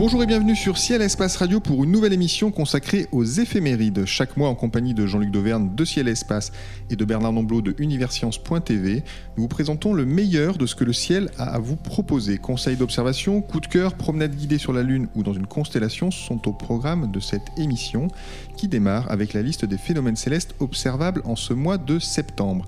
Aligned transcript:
Bonjour 0.00 0.22
et 0.22 0.26
bienvenue 0.26 0.56
sur 0.56 0.78
Ciel 0.78 1.02
Espace 1.02 1.36
Radio 1.36 1.60
pour 1.60 1.84
une 1.84 1.92
nouvelle 1.92 2.14
émission 2.14 2.50
consacrée 2.50 3.06
aux 3.12 3.22
éphémérides. 3.22 4.06
Chaque 4.06 4.38
mois, 4.38 4.48
en 4.48 4.54
compagnie 4.54 4.94
de 4.94 5.06
Jean-Luc 5.06 5.30
Dauvergne 5.30 5.74
de 5.74 5.84
Ciel 5.84 6.08
Espace 6.08 6.52
et 6.88 6.96
de 6.96 7.04
Bernard 7.04 7.34
Nomblot 7.34 7.60
de 7.60 7.74
Universcience.tv, 7.76 9.04
nous 9.36 9.42
vous 9.42 9.48
présentons 9.48 9.92
le 9.92 10.06
meilleur 10.06 10.56
de 10.56 10.64
ce 10.64 10.74
que 10.74 10.84
le 10.84 10.94
ciel 10.94 11.30
a 11.36 11.54
à 11.54 11.58
vous 11.58 11.76
proposer. 11.76 12.38
Conseils 12.38 12.76
d'observation, 12.76 13.42
coups 13.42 13.68
de 13.68 13.70
cœur, 13.70 13.92
promenades 13.92 14.34
guidées 14.34 14.56
sur 14.56 14.72
la 14.72 14.82
Lune 14.82 15.08
ou 15.14 15.22
dans 15.22 15.34
une 15.34 15.46
constellation 15.46 16.10
sont 16.10 16.48
au 16.48 16.54
programme 16.54 17.12
de 17.12 17.20
cette 17.20 17.50
émission 17.58 18.08
qui 18.56 18.68
démarre 18.68 19.10
avec 19.10 19.34
la 19.34 19.42
liste 19.42 19.66
des 19.66 19.76
phénomènes 19.76 20.16
célestes 20.16 20.54
observables 20.60 21.20
en 21.26 21.36
ce 21.36 21.52
mois 21.52 21.76
de 21.76 21.98
septembre. 21.98 22.64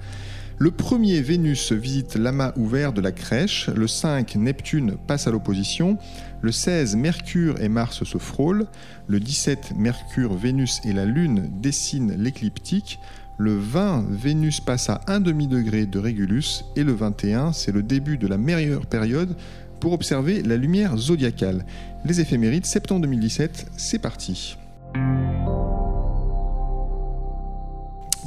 Le 0.63 0.71
premier 0.71 1.21
Vénus 1.23 1.73
visite 1.73 2.15
l'amas 2.15 2.53
ouvert 2.55 2.93
de 2.93 3.01
la 3.01 3.11
crèche, 3.11 3.69
le 3.69 3.89
5 3.89 4.37
Neptune 4.37 4.95
passe 5.09 5.27
à 5.27 5.33
l'opposition, 5.33 5.99
le 6.41 6.53
16 6.53 6.95
Mercure 6.95 7.61
et 7.61 7.69
Mars 7.69 8.05
se 8.05 8.19
frôlent, 8.19 8.69
le 9.09 9.19
17 9.19 9.73
Mercure, 9.77 10.37
Vénus 10.37 10.81
et 10.85 10.93
la 10.93 11.05
Lune 11.05 11.51
dessinent 11.61 12.15
l'écliptique, 12.17 13.01
le 13.39 13.59
20 13.59 14.07
Vénus 14.09 14.61
passe 14.61 14.89
à 14.89 15.01
1 15.09 15.19
demi-degré 15.19 15.85
de 15.85 15.99
Régulus 15.99 16.65
et 16.77 16.85
le 16.85 16.93
21 16.93 17.53
c'est 17.53 17.73
le 17.73 17.83
début 17.83 18.17
de 18.17 18.29
la 18.29 18.39
meilleure 18.39 18.87
période 18.87 19.35
pour 19.81 19.93
observer 19.93 20.45
la 20.45 20.57
lumière 20.57 20.97
zodiacale. 20.97 21.67
Les 22.05 22.21
éphémérides 22.21 22.67
septembre 22.67 23.01
2017, 23.01 23.67
c'est 23.77 23.99
parti. 23.99 24.57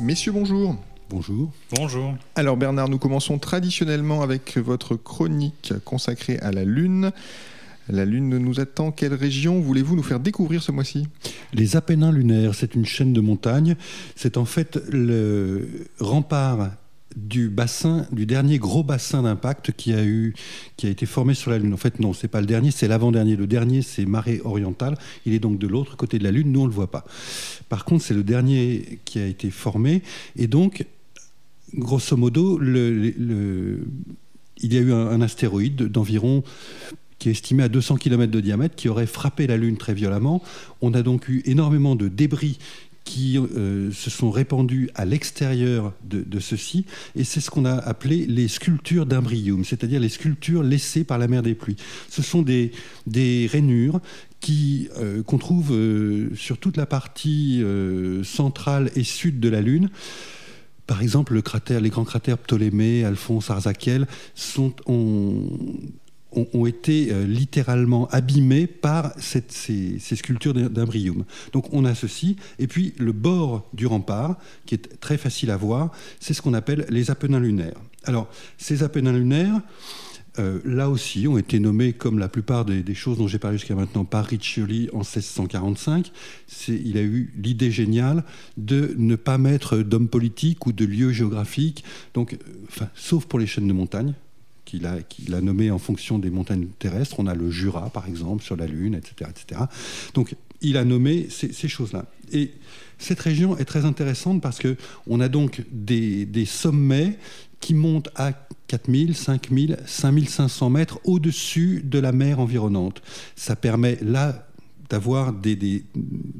Messieurs, 0.01 0.33
bonjour. 0.33 0.75
Bonjour. 1.09 1.51
Bonjour. 1.71 2.15
Alors 2.33 2.57
Bernard, 2.57 2.89
nous 2.89 2.97
commençons 2.97 3.37
traditionnellement 3.37 4.23
avec 4.23 4.57
votre 4.57 4.95
chronique 4.95 5.73
consacrée 5.85 6.39
à 6.39 6.51
la 6.51 6.65
Lune. 6.65 7.11
La 7.87 8.05
Lune 8.05 8.29
nous 8.39 8.59
attend. 8.59 8.91
Quelle 8.91 9.13
région 9.13 9.59
voulez-vous 9.59 9.95
nous 9.95 10.03
faire 10.03 10.19
découvrir 10.19 10.63
ce 10.63 10.71
mois-ci? 10.71 11.07
Les 11.53 11.75
Apennins 11.75 12.11
lunaires, 12.11 12.55
c'est 12.55 12.73
une 12.73 12.85
chaîne 12.85 13.13
de 13.13 13.21
montagnes. 13.21 13.75
C'est 14.15 14.37
en 14.37 14.45
fait 14.45 14.79
le 14.89 15.87
rempart 15.99 16.71
du 17.15 17.49
bassin, 17.49 18.07
du 18.11 18.25
dernier 18.25 18.57
gros 18.57 18.83
bassin 18.83 19.21
d'impact 19.21 19.71
qui 19.71 19.93
a 19.93 20.03
eu, 20.03 20.33
qui 20.75 20.87
a 20.87 20.89
été 20.89 21.05
formé 21.05 21.33
sur 21.33 21.51
la 21.51 21.59
Lune. 21.59 21.73
En 21.73 21.77
fait, 21.77 21.99
non, 21.99 22.13
c'est 22.13 22.27
pas 22.27 22.41
le 22.41 22.47
dernier, 22.47 22.71
c'est 22.71 22.87
l'avant-dernier. 22.87 23.35
Le 23.35 23.47
dernier, 23.47 23.83
c'est 23.83 24.05
marée 24.05 24.41
orientale. 24.43 24.97
Il 25.25 25.33
est 25.33 25.39
donc 25.39 25.59
de 25.59 25.67
l'autre 25.67 25.95
côté 25.95 26.17
de 26.17 26.23
la 26.23 26.31
Lune. 26.31 26.51
Nous, 26.51 26.61
on 26.61 26.65
le 26.65 26.73
voit 26.73 26.91
pas. 26.91 27.05
Par 27.69 27.85
contre, 27.85 28.03
c'est 28.03 28.15
le 28.15 28.23
dernier 28.23 28.99
qui 29.05 29.19
a 29.19 29.27
été 29.27 29.51
formé, 29.51 30.01
et 30.35 30.47
donc 30.47 30.85
grosso 31.73 32.17
modo, 32.17 32.59
il 32.61 34.73
y 34.73 34.77
a 34.77 34.81
eu 34.81 34.93
un, 34.93 35.21
astéroïde 35.21 35.83
d'environ 35.83 36.43
qui 37.19 37.29
est 37.29 37.31
estimé 37.31 37.63
à 37.63 37.69
200 37.69 37.97
km 37.97 38.31
de 38.31 38.41
diamètre, 38.41 38.75
qui 38.75 38.89
aurait 38.89 39.07
frappé 39.07 39.47
la 39.47 39.57
Lune 39.57 39.77
très 39.77 39.93
violemment. 39.93 40.41
On 40.81 40.93
a 40.93 41.01
donc 41.01 41.29
eu 41.29 41.41
énormément 41.45 41.95
de 41.95 42.07
débris 42.07 42.57
qui 43.05 43.37
euh, 43.37 43.91
se 43.91 44.09
sont 44.09 44.31
répandus 44.31 44.89
à 44.95 45.05
l'extérieur 45.05 45.93
de, 46.03 46.39
ceci, 46.39 46.85
et 47.15 47.23
c'est 47.23 47.39
ce 47.39 47.51
qu'on 47.51 47.63
a 47.63 47.75
appelé 47.75 48.25
les 48.25 48.47
sculptures 48.47 49.05
d'imbrium, 49.05 49.63
c'est-à-dire 49.63 49.99
les 49.99 50.09
sculptures 50.09 50.63
laissées 50.63 51.03
par 51.03 51.19
la 51.19 51.27
mer 51.27 51.43
des 51.43 51.53
pluies. 51.53 51.77
Ce 52.09 52.23
sont 52.23 52.41
des, 52.41 52.71
rainures 53.51 54.01
euh, 54.49 55.23
qu'on 55.23 55.37
trouve 55.37 55.71
euh, 55.71 56.29
sur 56.35 56.57
toute 56.57 56.77
la 56.77 56.85
partie 56.85 57.63
centrale 58.23 58.91
et 58.95 59.03
sud 59.03 59.39
de 59.39 59.49
la 59.49 59.61
Lune. 59.61 59.89
Par 60.87 61.01
exemple, 61.01 61.41
les 61.69 61.89
grands 61.89 62.03
cratères 62.03 62.37
Ptolémée, 62.37 63.03
Alphonse, 63.05 63.49
Arzakiel 63.49 64.07
sont, 64.35 64.73
ont, 64.85 66.65
été 66.67 67.11
euh, 67.11 67.25
littéralement 67.25 68.07
abîmés 68.09 68.67
par 68.67 69.11
cette, 69.17 69.51
ces, 69.51 69.99
sculptures 69.99 70.53
d'imbrium. 70.53 71.23
Donc 71.53 71.73
on 71.73 71.85
a 71.85 71.95
ceci, 71.95 72.35
et 72.59 72.67
puis 72.67 72.93
le 72.97 73.13
bord 73.13 73.67
du 73.73 73.87
rempart, 73.87 74.37
qui 74.65 74.75
est 74.75 74.99
très 74.99 75.17
facile 75.17 75.49
à 75.49 75.57
voir, 75.57 75.91
c'est 76.19 76.33
ce 76.33 76.41
qu'on 76.41 76.53
appelle 76.53 76.85
les 76.89 77.09
Apennins 77.09 77.39
lunaires. 77.39 77.79
Alors, 78.03 78.27
ces 78.57 78.83
Apennins 78.83 79.13
lunaires, 79.13 79.61
euh, 80.39 80.59
là 80.65 80.89
aussi, 80.89 81.27
ont 81.27 81.37
été 81.37 81.59
nommés, 81.59 81.93
comme 81.93 82.19
la 82.19 82.27
plupart 82.27 82.65
des, 82.65 82.95
choses 82.95 83.17
dont 83.17 83.27
j'ai 83.27 83.39
parlé 83.39 83.57
jusqu'à 83.57 83.75
maintenant, 83.75 84.05
par 84.05 84.25
Riccioli 84.25 84.89
en 84.93 84.99
1645. 84.99 86.11
Il 86.67 86.97
a 86.97 87.01
eu 87.01 87.33
l'idée 87.37 87.71
géniale 87.71 88.23
de 88.57 88.95
ne 88.97 89.15
pas 89.15 89.37
mettre 89.37 89.77
d'hommes 89.77 90.09
politiques 90.09 90.65
ou 90.65 90.71
de 90.71 90.85
lieux 90.85 91.11
géographiques, 91.11 91.83
donc, 92.13 92.33
euh, 92.33 92.85
sauf 92.95 93.25
pour 93.25 93.39
les 93.39 93.47
chaînes 93.47 93.67
de 93.67 93.73
montagne, 93.73 94.13
qu'il 94.65 94.85
a, 94.87 94.97
a 94.97 95.41
nommé 95.41 95.69
en 95.71 95.77
fonction 95.77 96.17
des 96.17 96.31
montagnes 96.31 96.67
terrestres. 96.79 97.19
On 97.19 97.27
a 97.27 97.35
le 97.35 97.51
Jura, 97.51 97.89
par 97.91 98.07
exemple, 98.07 98.43
sur 98.43 98.55
la 98.55 98.65
Lune, 98.65 98.95
etc. 98.95 99.29
etc. 99.29 99.61
Donc, 100.15 100.35
il 100.61 100.77
a 100.77 100.85
nommé 100.85 101.27
ces, 101.29 101.67
choses-là. 101.67 102.05
Et 102.31 102.51
cette 102.97 103.19
région 103.19 103.57
est 103.57 103.65
très 103.65 103.85
intéressante 103.85 104.41
parce 104.41 104.59
qu'on 104.59 105.19
a 105.19 105.27
donc 105.29 105.61
des 105.71 106.45
sommets 106.45 107.19
qui 107.59 107.73
montent 107.73 108.09
à 108.15 108.33
4000, 108.67 109.15
5000, 109.15 109.77
5500 109.85 110.69
mètres 110.69 110.99
au-dessus 111.03 111.81
de 111.83 111.99
la 111.99 112.11
mer 112.11 112.39
environnante. 112.39 113.01
Ça 113.35 113.55
permet 113.55 113.97
là 114.01 114.47
d'avoir 114.89 115.33
des, 115.33 115.83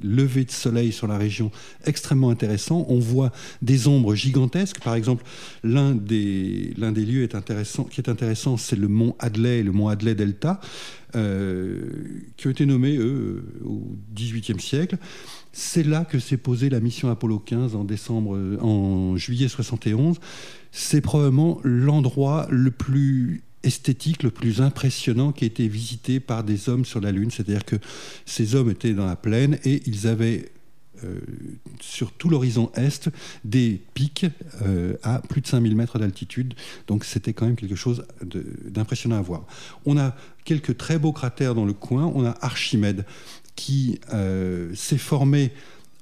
levées 0.04 0.46
de 0.46 0.52
soleil 0.52 0.92
sur 0.92 1.08
la 1.08 1.18
région 1.18 1.52
extrêmement 1.86 2.30
intéressants. 2.30 2.86
On 2.90 3.00
voit 3.00 3.32
des 3.62 3.88
ombres 3.88 4.16
gigantesques. 4.16 4.80
Par 4.82 4.96
exemple, 4.96 5.24
l'un 5.64 5.96
des, 5.96 6.74
lieux 6.78 7.24
est 7.24 7.36
intéressant, 7.36 7.86
qui 7.86 8.02
est 8.02 8.10
intéressant, 8.10 8.58
c'est 8.58 8.76
le 8.76 8.88
mont 8.88 9.16
Adlai, 9.20 9.64
le 9.64 9.72
mont 9.72 9.88
Adlai 9.88 10.16
Delta, 10.16 10.60
euh, 11.16 11.90
qui 12.38 12.48
ont 12.48 12.52
été 12.52 12.66
nommés, 12.66 13.00
au 13.00 13.98
XVIIIe 14.14 14.60
siècle. 14.60 14.98
C'est 15.58 15.84
là 15.84 16.04
que 16.04 16.20
s'est 16.20 16.36
posée 16.36 16.70
la 16.70 16.82
mission 16.82 17.10
Apollo 17.10 17.40
15 17.40 17.76
en 17.76 17.86
décembre, 17.86 18.38
en 18.62 19.16
juillet 19.16 19.48
71 19.48 20.20
c'est 20.76 21.00
probablement 21.00 21.62
l'endroit 21.64 22.48
le 22.50 22.70
plus 22.70 23.44
esthétique, 23.64 24.24
le 24.24 24.30
plus 24.30 24.60
impressionnant 24.60 25.32
qui 25.32 25.46
a 25.46 25.48
été 25.48 25.70
visité 25.70 26.20
par 26.20 26.44
des 26.44 26.68
hommes 26.68 26.84
sur 26.84 27.00
la 27.00 27.14
Lune. 27.14 27.32
C'est-à-dire 27.32 27.64
que 27.64 27.78
ces 28.26 28.56
hommes 28.56 28.70
étaient 28.70 28.94
dans 28.94 29.06
la 29.06 29.16
plaine 29.16 29.58
et 29.64 29.82
ils 29.86 30.06
avaient 30.06 30.52
euh, 31.04 31.20
sur 31.80 32.12
tout 32.12 32.28
l'horizon 32.28 32.72
est 32.76 33.10
des 33.46 33.82
pics 33.94 34.26
euh, 34.64 34.96
à 35.02 35.20
plus 35.20 35.40
de 35.40 35.48
5000 35.48 35.78
mètres 35.78 35.98
d'altitude. 35.98 36.56
Donc 36.88 37.06
c'était 37.06 37.32
quand 37.32 37.46
même 37.46 37.56
quelque 37.56 37.76
chose 37.76 38.06
d'impressionnant 38.22 39.18
à 39.18 39.22
voir. 39.22 39.46
On 39.86 39.98
a 39.98 40.14
quelques 40.44 40.76
très 40.76 41.00
beaux 41.00 41.14
cratères 41.14 41.56
dans 41.56 41.66
le 41.66 41.74
coin. 41.74 42.12
On 42.14 42.26
a 42.26 42.36
Archimède 42.42 43.06
qui 43.56 44.00
euh, 44.14 44.74
s'est 44.76 44.98
formé 44.98 45.52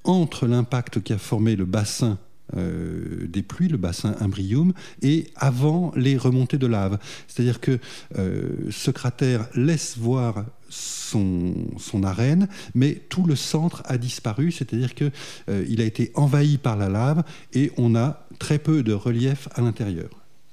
entre 0.03 0.47
l'impact 0.47 1.01
qui 1.01 1.13
a 1.13 1.17
formé 1.17 1.55
le 1.55 1.65
bassin 1.65 2.17
euh, 2.55 3.25
des 3.27 3.41
pluies, 3.41 3.69
le 3.69 3.77
bassin 3.77 4.15
Imbrium, 4.19 4.73
et 5.01 5.27
avant 5.35 5.91
les 5.95 6.17
remontées 6.17 6.59
de 6.59 6.67
lave. 6.67 6.99
C'est-à-dire 7.27 7.59
que 7.59 7.79
euh, 8.17 8.67
ce 8.69 8.91
cratère 8.91 9.47
laisse 9.55 9.97
voir 9.97 10.45
son, 10.69 11.55
son, 11.79 12.03
arène, 12.03 12.47
mais 12.75 13.01
tout 13.09 13.25
le 13.25 13.35
centre 13.35 13.81
a 13.85 13.97
disparu, 13.97 14.51
c'est-à-dire 14.51 14.93
qu'il 14.93 15.11
euh, 15.49 15.65
il 15.67 15.81
a 15.81 15.85
été 15.85 16.11
envahi 16.13 16.57
par 16.57 16.77
la 16.77 16.89
lave 16.89 17.23
et 17.53 17.71
on 17.77 17.95
a 17.95 18.27
très 18.37 18.59
peu 18.59 18.83
de 18.83 18.93
relief 18.93 19.47
à 19.55 19.61
l'intérieur. 19.61 20.09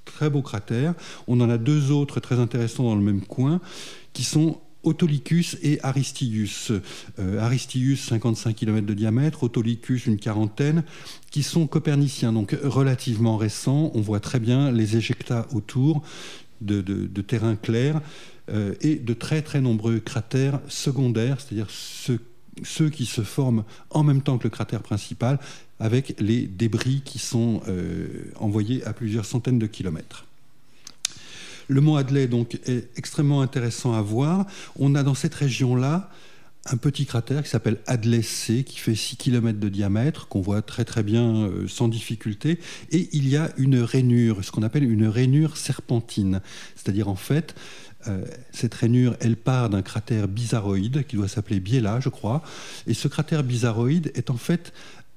Très 0.07 0.31
beau 0.31 0.43
cratère. 0.43 0.95
On 1.27 1.41
en 1.41 1.51
a 1.51 1.59
deux 1.59 1.91
autres 1.91 2.21
très 2.21 2.39
intéressants 2.39 2.85
dans 2.85 2.97
le 2.97 3.03
même 3.03 3.23
coin 3.23 3.61
qui 4.15 4.25
sont 4.25 4.59
Autolycus 4.83 5.57
et 5.63 5.79
Aristius. 5.83 6.73
Euh, 7.19 7.39
Aristius, 7.39 8.09
55 8.09 8.55
km 8.55 8.87
de 8.87 8.95
diamètre, 8.95 9.43
Autolycus, 9.43 10.07
une 10.07 10.19
quarantaine, 10.19 10.85
qui 11.31 11.43
sont 11.43 11.67
coperniciens, 11.67 12.33
donc 12.33 12.57
relativement 12.63 13.37
récents. 13.37 13.91
On 13.95 14.01
voit 14.01 14.21
très 14.21 14.41
bien 14.41 14.71
les 14.71 14.97
éjectats 14.97 15.47
autour 15.53 16.03
de, 16.61 16.81
de, 16.81 17.23
terrains 17.23 17.57
clairs 17.57 18.01
euh, 18.51 18.75
et 18.81 18.97
de 18.97 19.15
très 19.15 19.43
très 19.43 19.61
nombreux 19.61 19.99
cratères 19.99 20.61
secondaires, 20.69 21.41
c'est-à-dire 21.41 21.69
ceux, 21.71 22.21
ceux, 22.63 22.91
qui 22.91 23.07
se 23.07 23.23
forment 23.23 23.65
en 23.91 24.03
même 24.03 24.23
temps 24.23 24.39
que 24.39 24.45
le 24.45 24.51
cratère 24.51 24.83
principal, 24.83 25.39
avec 25.79 26.21
les 26.21 26.43
débris 26.47 27.03
qui 27.05 27.19
sont 27.19 27.63
euh, 27.69 28.31
envoyés 28.37 28.85
à 28.85 28.93
plusieurs 28.93 29.25
centaines 29.25 29.59
de 29.59 29.67
kilomètres. 29.67 30.27
Le 31.71 31.81
mont 31.81 31.95
Adlai 31.95 32.27
donc, 32.27 32.59
est 32.67 32.89
extrêmement 32.97 33.43
intéressant 33.43 33.95
à 33.95 34.03
voir. 34.03 34.45
On 34.77 34.97
a 34.97 35.05
dans 35.05 35.15
cette 35.15 35.35
région-là 35.35 36.11
un 36.67 36.77
petit 36.77 37.07
cratère 37.07 37.45
qui 37.45 37.49
s'appelle 37.49 37.79
Adlai 37.87 38.23
C, 38.23 38.65
qui 38.65 38.81
fait 38.81 38.97
6 38.97 39.17
km 39.17 39.61
de 39.61 39.69
diamètre, 39.69 40.27
qu'on 40.27 40.41
voit 40.41 40.63
très 40.63 40.85
très 40.85 41.05
bien 41.05 41.45
euh, 41.45 41.69
sans 41.69 41.87
difficulté. 41.87 42.59
Et 42.91 43.09
il 43.13 43.29
y 43.29 43.37
a 43.37 43.53
une 43.57 43.79
rainure, 43.79 44.45
ce 44.45 44.51
qu'on 44.51 44.65
appelle 44.65 44.83
une 44.83 45.07
rainure 45.07 45.57
serpentine. 45.57 46.41
C'est-à-dire 46.75 47.09
en 47.09 47.15
fait, 47.15 47.55
euh, 48.09 48.25
cette 48.51 48.75
rainure, 48.75 49.15
elle 49.21 49.37
part 49.37 49.71
d'un 49.71 49.83
cratère 49.83 50.27
bizarroïde 50.27 51.07
qui 51.07 51.15
doit 51.15 51.29
s'appeler 51.29 51.61
Biela, 51.61 52.01
je 52.01 52.09
crois. 52.09 52.43
Et 52.89 52.95
ce 52.95 53.07
cratère 53.07 53.45
bizarroïde 53.45 54.11
est 54.17 54.31
en 54.31 54.37
fait 54.37 54.73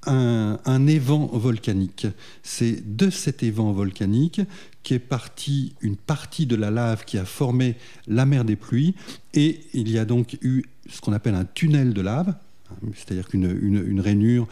un, 0.06 0.60
un 0.64 0.86
évent 0.86 1.26
volcanique. 1.32 2.06
C'est 2.44 2.96
de 2.96 3.10
cet 3.10 3.42
évent 3.42 3.72
volcanique 3.72 4.40
qu'est 4.84 5.00
partie 5.00 5.74
une 5.80 5.96
partie 5.96 6.46
de 6.46 6.54
la 6.54 6.70
lave 6.70 7.04
qui 7.04 7.18
a 7.18 7.24
formé 7.24 7.74
la 8.06 8.26
mer 8.26 8.44
des 8.44 8.54
pluies. 8.54 8.94
Et 9.32 9.60
il 9.72 9.90
y 9.90 9.98
a 9.98 10.04
donc 10.04 10.38
eu 10.42 10.62
ce 10.88 11.00
qu'on 11.00 11.12
appelle 11.12 11.34
un 11.34 11.46
tunnel 11.46 11.92
de 11.92 12.00
lave, 12.00 12.34
c'est-à-dire 12.94 13.28
qu'une 13.28 13.58
une, 13.60 14.00
rainure, 14.00 14.46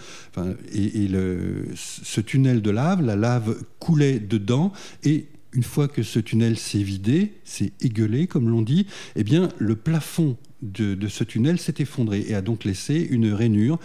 et, 0.73 1.09
le, 1.09 1.67
ce 1.75 2.21
tunnel 2.21 2.63
de 2.63 2.71
lave, 2.71 3.03
la 3.03 3.17
lave 3.17 3.63
coulait 3.79 4.19
dedans, 4.19 4.73
et 5.05 5.27
une 5.53 5.63
fois 5.63 5.89
que 5.89 6.03
ce 6.03 6.19
tunnel 6.19 6.57
s'est 6.57 6.83
vidé, 6.83 7.35
s'est 7.45 7.73
égueulé, 7.81 8.27
comme 8.27 8.49
l'on 8.49 8.63
dit, 8.63 8.87
eh 9.17 9.25
bien, 9.25 9.49
le 9.59 9.77
plafond 9.77 10.37
de, 10.63 11.09
ce 11.09 11.25
tunnel 11.25 11.59
s'est 11.59 11.75
effondré 11.79 12.25
et 12.29 12.35
a 12.35 12.41
donc 12.41 12.65
laissé 12.65 13.07
une 13.11 13.33
rainure 13.33 13.79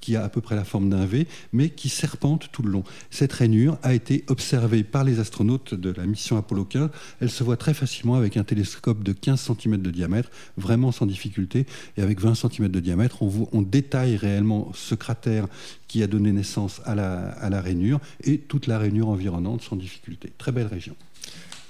qui 0.00 0.16
a 0.16 0.24
à 0.24 0.28
peu 0.28 0.40
près 0.40 0.56
la 0.56 0.64
forme 0.64 0.90
d'un 0.90 1.06
V, 1.06 1.28
mais 1.52 1.70
qui 1.70 1.88
serpente 1.88 2.48
tout 2.50 2.62
le 2.62 2.70
long. 2.70 2.82
Cette 3.10 3.32
rainure 3.32 3.78
a 3.82 3.94
été 3.94 4.24
observée 4.26 4.82
par 4.82 5.04
les 5.04 5.20
astronautes 5.20 5.74
de 5.74 5.90
la 5.90 6.06
mission 6.06 6.36
Apollo 6.36 6.64
15. 6.64 6.90
Elle 7.20 7.30
se 7.30 7.44
voit 7.44 7.56
très 7.56 7.72
facilement 7.72 8.16
avec 8.16 8.36
un 8.36 8.42
télescope 8.42 9.04
de 9.04 9.12
15 9.12 9.52
cm 9.60 9.76
de 9.80 9.90
diamètre, 9.90 10.30
vraiment 10.56 10.90
sans 10.90 11.06
difficulté. 11.06 11.66
Et 11.96 12.02
avec 12.02 12.20
20 12.20 12.34
cm 12.34 12.68
de 12.68 12.80
diamètre, 12.80 13.22
on, 13.22 13.48
on 13.52 13.62
détaille 13.62 14.16
réellement 14.16 14.72
ce 14.74 14.96
cratère 14.96 15.46
qui 15.86 16.02
a 16.02 16.08
donné 16.08 16.32
naissance 16.32 16.80
à 16.84 16.94
la, 16.94 17.28
à 17.30 17.48
la 17.48 17.60
rainure 17.60 18.00
et 18.24 18.38
toute 18.38 18.66
la 18.66 18.78
rainure 18.78 19.08
environnante 19.08 19.62
sans 19.62 19.76
difficulté. 19.76 20.32
Très 20.36 20.50
belle 20.50 20.66
région. 20.66 20.96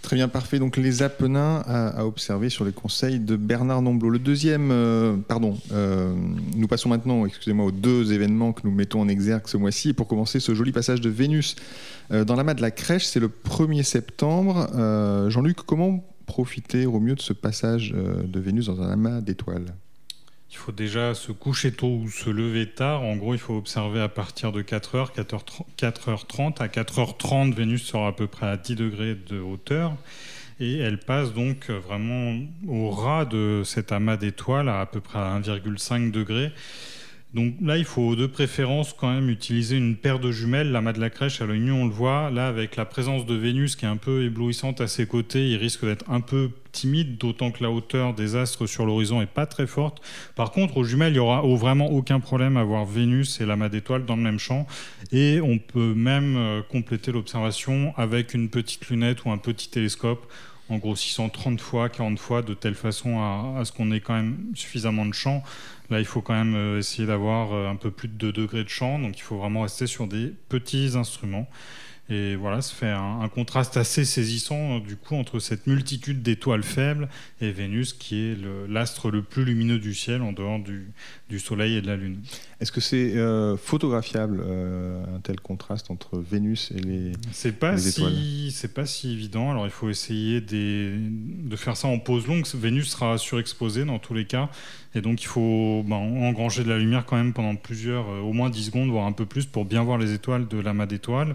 Très 0.02 0.16
bien, 0.16 0.26
parfait. 0.26 0.58
Donc 0.58 0.76
les 0.76 1.02
Apennins 1.02 1.62
à, 1.64 2.04
observer 2.04 2.50
sur 2.50 2.64
les 2.64 2.72
conseils 2.72 3.20
de 3.20 3.36
Bernard 3.36 3.82
Nomblot. 3.82 4.10
Le 4.10 4.18
deuxième, 4.18 4.70
euh, 4.72 5.16
pardon, 5.16 5.56
euh, 5.72 6.12
nous 6.56 6.66
passons 6.66 6.88
maintenant, 6.88 7.24
excusez-moi, 7.24 7.66
aux 7.66 7.70
deux 7.70 8.12
événements 8.12 8.52
que 8.52 8.62
nous 8.64 8.72
mettons 8.72 9.00
en 9.00 9.08
exergue 9.08 9.46
ce 9.46 9.56
mois-ci. 9.56 9.92
Pour 9.92 10.08
commencer, 10.08 10.40
ce 10.40 10.54
joli 10.54 10.72
passage 10.72 11.00
de 11.00 11.08
Vénus 11.08 11.54
euh, 12.10 12.24
dans 12.24 12.34
l'amas 12.34 12.54
de 12.54 12.62
la 12.62 12.72
crèche, 12.72 13.06
c'est 13.06 13.20
le 13.20 13.28
1er 13.28 13.84
septembre. 13.84 14.68
Jean-Luc, 15.30 15.58
comment 15.64 16.04
profiter 16.26 16.84
au 16.84 16.98
mieux 16.98 17.14
de 17.14 17.20
ce 17.20 17.32
passage 17.32 17.92
de 17.92 18.40
Vénus 18.40 18.66
dans 18.66 18.82
un 18.82 18.90
amas 18.90 19.20
d'étoiles? 19.20 19.72
Il 20.52 20.58
faut 20.58 20.72
déjà 20.72 21.14
se 21.14 21.32
coucher 21.32 21.72
tôt 21.72 21.88
ou 21.88 22.10
se 22.10 22.28
lever 22.28 22.66
tard. 22.66 23.02
En 23.02 23.16
gros, 23.16 23.32
il 23.32 23.40
faut 23.40 23.56
observer 23.56 24.00
à 24.00 24.08
partir 24.08 24.52
de 24.52 24.62
4h, 24.62 25.14
4h30. 25.78 26.62
À 26.62 26.68
4h30, 26.68 27.54
Vénus 27.54 27.82
sera 27.82 28.08
à 28.08 28.12
peu 28.12 28.26
près 28.26 28.46
à 28.46 28.58
10 28.58 28.76
degrés 28.76 29.14
de 29.14 29.40
hauteur. 29.40 29.94
Et 30.60 30.76
elle 30.76 30.98
passe 30.98 31.32
donc 31.32 31.70
vraiment 31.70 32.38
au 32.68 32.90
ras 32.90 33.24
de 33.24 33.62
cet 33.64 33.92
amas 33.92 34.18
d'étoiles, 34.18 34.68
à, 34.68 34.82
à 34.82 34.86
peu 34.86 35.00
près 35.00 35.18
à 35.18 35.40
1,5 35.40 36.10
degré. 36.10 36.52
Donc 37.34 37.54
là, 37.62 37.78
il 37.78 37.84
faut 37.84 38.14
de 38.14 38.26
préférence 38.26 38.92
quand 38.92 39.10
même 39.10 39.30
utiliser 39.30 39.78
une 39.78 39.96
paire 39.96 40.18
de 40.18 40.30
jumelles. 40.30 40.70
L'amas 40.70 40.92
de 40.92 41.00
la 41.00 41.08
crèche, 41.08 41.40
à 41.40 41.46
l'œil 41.46 41.60
nu, 41.60 41.72
on 41.72 41.86
le 41.86 41.90
voit. 41.92 42.30
Là, 42.30 42.46
avec 42.46 42.76
la 42.76 42.84
présence 42.84 43.24
de 43.24 43.34
Vénus 43.34 43.74
qui 43.74 43.86
est 43.86 43.88
un 43.88 43.96
peu 43.96 44.24
éblouissante 44.24 44.82
à 44.82 44.86
ses 44.86 45.06
côtés, 45.06 45.48
il 45.48 45.56
risque 45.56 45.86
d'être 45.86 46.04
un 46.10 46.20
peu 46.20 46.50
timide, 46.72 47.16
d'autant 47.16 47.50
que 47.50 47.62
la 47.62 47.70
hauteur 47.70 48.12
des 48.12 48.36
astres 48.36 48.66
sur 48.66 48.84
l'horizon 48.84 49.22
est 49.22 49.26
pas 49.26 49.46
très 49.46 49.66
forte. 49.66 50.02
Par 50.36 50.50
contre, 50.50 50.76
aux 50.76 50.84
jumelles, 50.84 51.14
il 51.14 51.16
y 51.16 51.20
aura 51.20 51.40
vraiment 51.40 51.90
aucun 51.90 52.20
problème 52.20 52.58
à 52.58 52.64
voir 52.64 52.84
Vénus 52.84 53.40
et 53.40 53.46
l'amas 53.46 53.70
d'étoiles 53.70 54.04
dans 54.04 54.16
le 54.16 54.22
même 54.22 54.38
champ. 54.38 54.66
Et 55.10 55.40
on 55.40 55.58
peut 55.58 55.94
même 55.94 56.36
euh, 56.36 56.62
compléter 56.62 57.12
l'observation 57.12 57.94
avec 57.96 58.34
une 58.34 58.50
petite 58.50 58.88
lunette 58.90 59.24
ou 59.24 59.30
un 59.30 59.38
petit 59.38 59.70
télescope 59.70 60.30
en 60.68 60.78
grossissant 60.78 61.28
30 61.28 61.60
fois, 61.60 61.88
40 61.88 62.18
fois, 62.18 62.42
de 62.42 62.54
telle 62.54 62.74
façon 62.74 63.20
à, 63.20 63.60
à 63.60 63.64
ce 63.64 63.72
qu'on 63.72 63.90
ait 63.90 64.00
quand 64.00 64.14
même 64.14 64.38
suffisamment 64.54 65.04
de 65.06 65.14
champ. 65.14 65.42
Là, 65.92 66.00
il 66.00 66.06
faut 66.06 66.22
quand 66.22 66.32
même 66.32 66.54
euh, 66.54 66.78
essayer 66.78 67.06
d'avoir 67.06 67.52
euh, 67.52 67.68
un 67.68 67.76
peu 67.76 67.90
plus 67.90 68.08
de 68.08 68.14
2 68.14 68.32
degrés 68.32 68.64
de 68.64 68.68
champ, 68.70 68.98
donc 68.98 69.18
il 69.18 69.20
faut 69.20 69.36
vraiment 69.36 69.60
rester 69.60 69.86
sur 69.86 70.06
des 70.06 70.32
petits 70.48 70.92
instruments. 70.96 71.46
Et 72.10 72.34
voilà, 72.34 72.60
ça 72.60 72.74
fait 72.74 72.90
un, 72.90 73.28
contraste 73.28 73.76
assez 73.76 74.04
saisissant 74.04 74.80
du 74.80 74.96
coup 74.96 75.14
entre 75.14 75.38
cette 75.38 75.66
multitude 75.66 76.20
d'étoiles 76.20 76.64
faibles 76.64 77.08
et 77.40 77.52
Vénus 77.52 77.94
qui 77.94 78.20
est 78.20 78.36
l'astre 78.68 79.10
le, 79.10 79.22
plus 79.22 79.44
lumineux 79.44 79.78
du 79.78 79.94
ciel 79.94 80.20
en 80.20 80.32
dehors 80.32 80.58
du, 80.58 80.90
du 81.30 81.38
Soleil 81.38 81.76
et 81.76 81.80
de 81.80 81.86
la 81.86 81.96
Lune. 81.96 82.20
Est-ce 82.60 82.72
que 82.72 82.80
c'est 82.80 83.16
euh, 83.16 83.56
photographiable 83.56 84.42
un 84.42 85.20
tel 85.20 85.40
contraste 85.40 85.90
entre 85.90 86.18
Vénus 86.18 86.72
et 86.72 86.80
les, 86.80 87.12
c'est 87.30 87.58
pas 87.58 87.78
si, 87.78 88.50
C'est 88.52 88.74
pas 88.74 88.84
si 88.84 89.12
évident. 89.12 89.50
Alors 89.50 89.66
il 89.66 89.70
faut 89.72 89.88
essayer 89.88 90.40
des, 90.40 90.92
de 90.94 91.56
faire 91.56 91.76
ça 91.76 91.88
en 91.88 91.98
pause 91.98 92.26
longue. 92.26 92.44
Vénus 92.54 92.90
sera 92.90 93.16
surexposée 93.16 93.84
dans 93.84 93.98
tous 93.98 94.14
les 94.14 94.26
cas. 94.26 94.50
Et 94.94 95.00
donc 95.00 95.22
il 95.22 95.26
faut 95.26 95.84
ben, 95.86 95.96
engranger 95.96 96.64
de 96.64 96.68
la 96.68 96.78
lumière 96.78 97.06
quand 97.06 97.16
même 97.16 97.32
pendant 97.32 97.56
plusieurs, 97.56 98.08
euh, 98.08 98.20
au 98.20 98.32
moins 98.32 98.50
10 98.50 98.66
secondes, 98.66 98.90
voire 98.90 99.06
un 99.06 99.12
peu 99.12 99.26
plus, 99.26 99.46
pour 99.46 99.64
bien 99.64 99.82
voir 99.82 99.98
les 99.98 100.12
étoiles 100.12 100.48
de 100.48 100.58
l'amas 100.58 100.86
d'étoiles. 100.86 101.34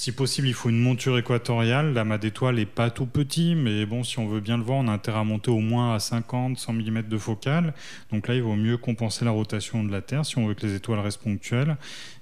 Si 0.00 0.12
possible, 0.12 0.48
il 0.48 0.54
faut 0.54 0.70
une 0.70 0.80
monture 0.80 1.18
équatoriale. 1.18 1.92
L'amas 1.92 2.16
d'étoiles 2.16 2.54
n'est 2.54 2.64
pas 2.64 2.88
tout 2.88 3.04
petit, 3.04 3.54
mais 3.54 3.84
bon, 3.84 4.02
si 4.02 4.18
on 4.18 4.26
veut 4.26 4.40
bien 4.40 4.56
le 4.56 4.62
voir, 4.62 4.78
on 4.78 4.88
a 4.88 4.92
intérêt 4.92 5.18
à 5.18 5.24
monter 5.24 5.50
au 5.50 5.58
moins 5.58 5.94
à 5.94 5.98
50, 5.98 6.56
100 6.56 6.72
mm 6.72 7.02
de 7.02 7.18
focale. 7.18 7.74
Donc 8.10 8.26
là, 8.26 8.34
il 8.34 8.40
vaut 8.40 8.56
mieux 8.56 8.78
compenser 8.78 9.26
la 9.26 9.30
rotation 9.30 9.84
de 9.84 9.92
la 9.92 10.00
Terre 10.00 10.24
si 10.24 10.38
on 10.38 10.46
veut 10.46 10.54
que 10.54 10.66
les 10.66 10.74
étoiles 10.74 11.00
restent 11.00 11.20
ponctuelles. 11.20 11.76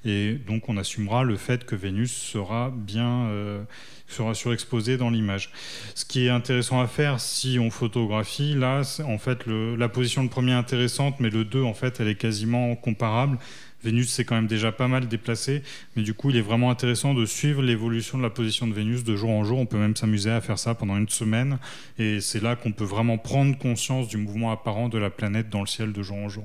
Et 0.04 0.34
donc, 0.34 0.68
on 0.68 0.76
assumera 0.76 1.24
le 1.24 1.36
fait 1.36 1.64
que 1.64 1.74
Vénus 1.74 2.12
sera 2.12 2.70
bien 2.70 3.26
euh, 3.26 3.62
sera 4.06 4.34
surexposée 4.34 4.96
dans 4.96 5.10
l'image. 5.10 5.50
Ce 5.94 6.04
qui 6.04 6.26
est 6.26 6.30
intéressant 6.30 6.80
à 6.80 6.86
faire 6.86 7.20
si 7.20 7.58
on 7.60 7.70
photographie, 7.70 8.54
là, 8.54 8.82
en 9.04 9.18
fait, 9.18 9.46
la 9.46 9.88
position 9.88 10.24
de 10.24 10.28
premier 10.28 10.52
est 10.52 10.54
intéressante, 10.54 11.16
mais 11.20 11.30
le 11.30 11.44
2, 11.44 11.62
en 11.62 11.74
fait, 11.74 12.00
elle 12.00 12.08
est 12.08 12.14
quasiment 12.14 12.74
comparable. 12.76 13.38
Vénus 13.84 14.10
s'est 14.10 14.24
quand 14.24 14.34
même 14.34 14.48
déjà 14.48 14.72
pas 14.72 14.88
mal 14.88 15.06
déplacé, 15.06 15.62
mais 15.94 16.02
du 16.02 16.12
coup, 16.12 16.30
il 16.30 16.36
est 16.36 16.42
vraiment 16.42 16.70
intéressant 16.70 17.14
de 17.14 17.24
suivre 17.24 17.62
l'évolution 17.62 18.18
de 18.18 18.22
la 18.24 18.30
position 18.30 18.66
de 18.66 18.74
Vénus 18.74 19.04
de 19.04 19.14
jour 19.14 19.30
en 19.30 19.44
jour. 19.44 19.58
On 19.58 19.66
peut 19.66 19.78
même 19.78 19.94
s'amuser 19.94 20.30
à 20.30 20.40
faire 20.40 20.58
ça 20.58 20.74
pendant 20.74 20.96
une 20.96 21.08
semaine, 21.08 21.58
et 21.98 22.20
c'est 22.20 22.42
là 22.42 22.56
qu'on 22.56 22.72
peut 22.72 22.84
vraiment 22.84 23.18
prendre 23.18 23.56
conscience 23.56 24.08
du 24.08 24.16
mouvement 24.16 24.50
apparent 24.50 24.88
de 24.88 24.98
la 24.98 25.10
planète 25.10 25.48
dans 25.48 25.60
le 25.60 25.66
ciel 25.66 25.92
de 25.92 26.02
jour 26.02 26.16
en 26.16 26.28
jour. 26.28 26.44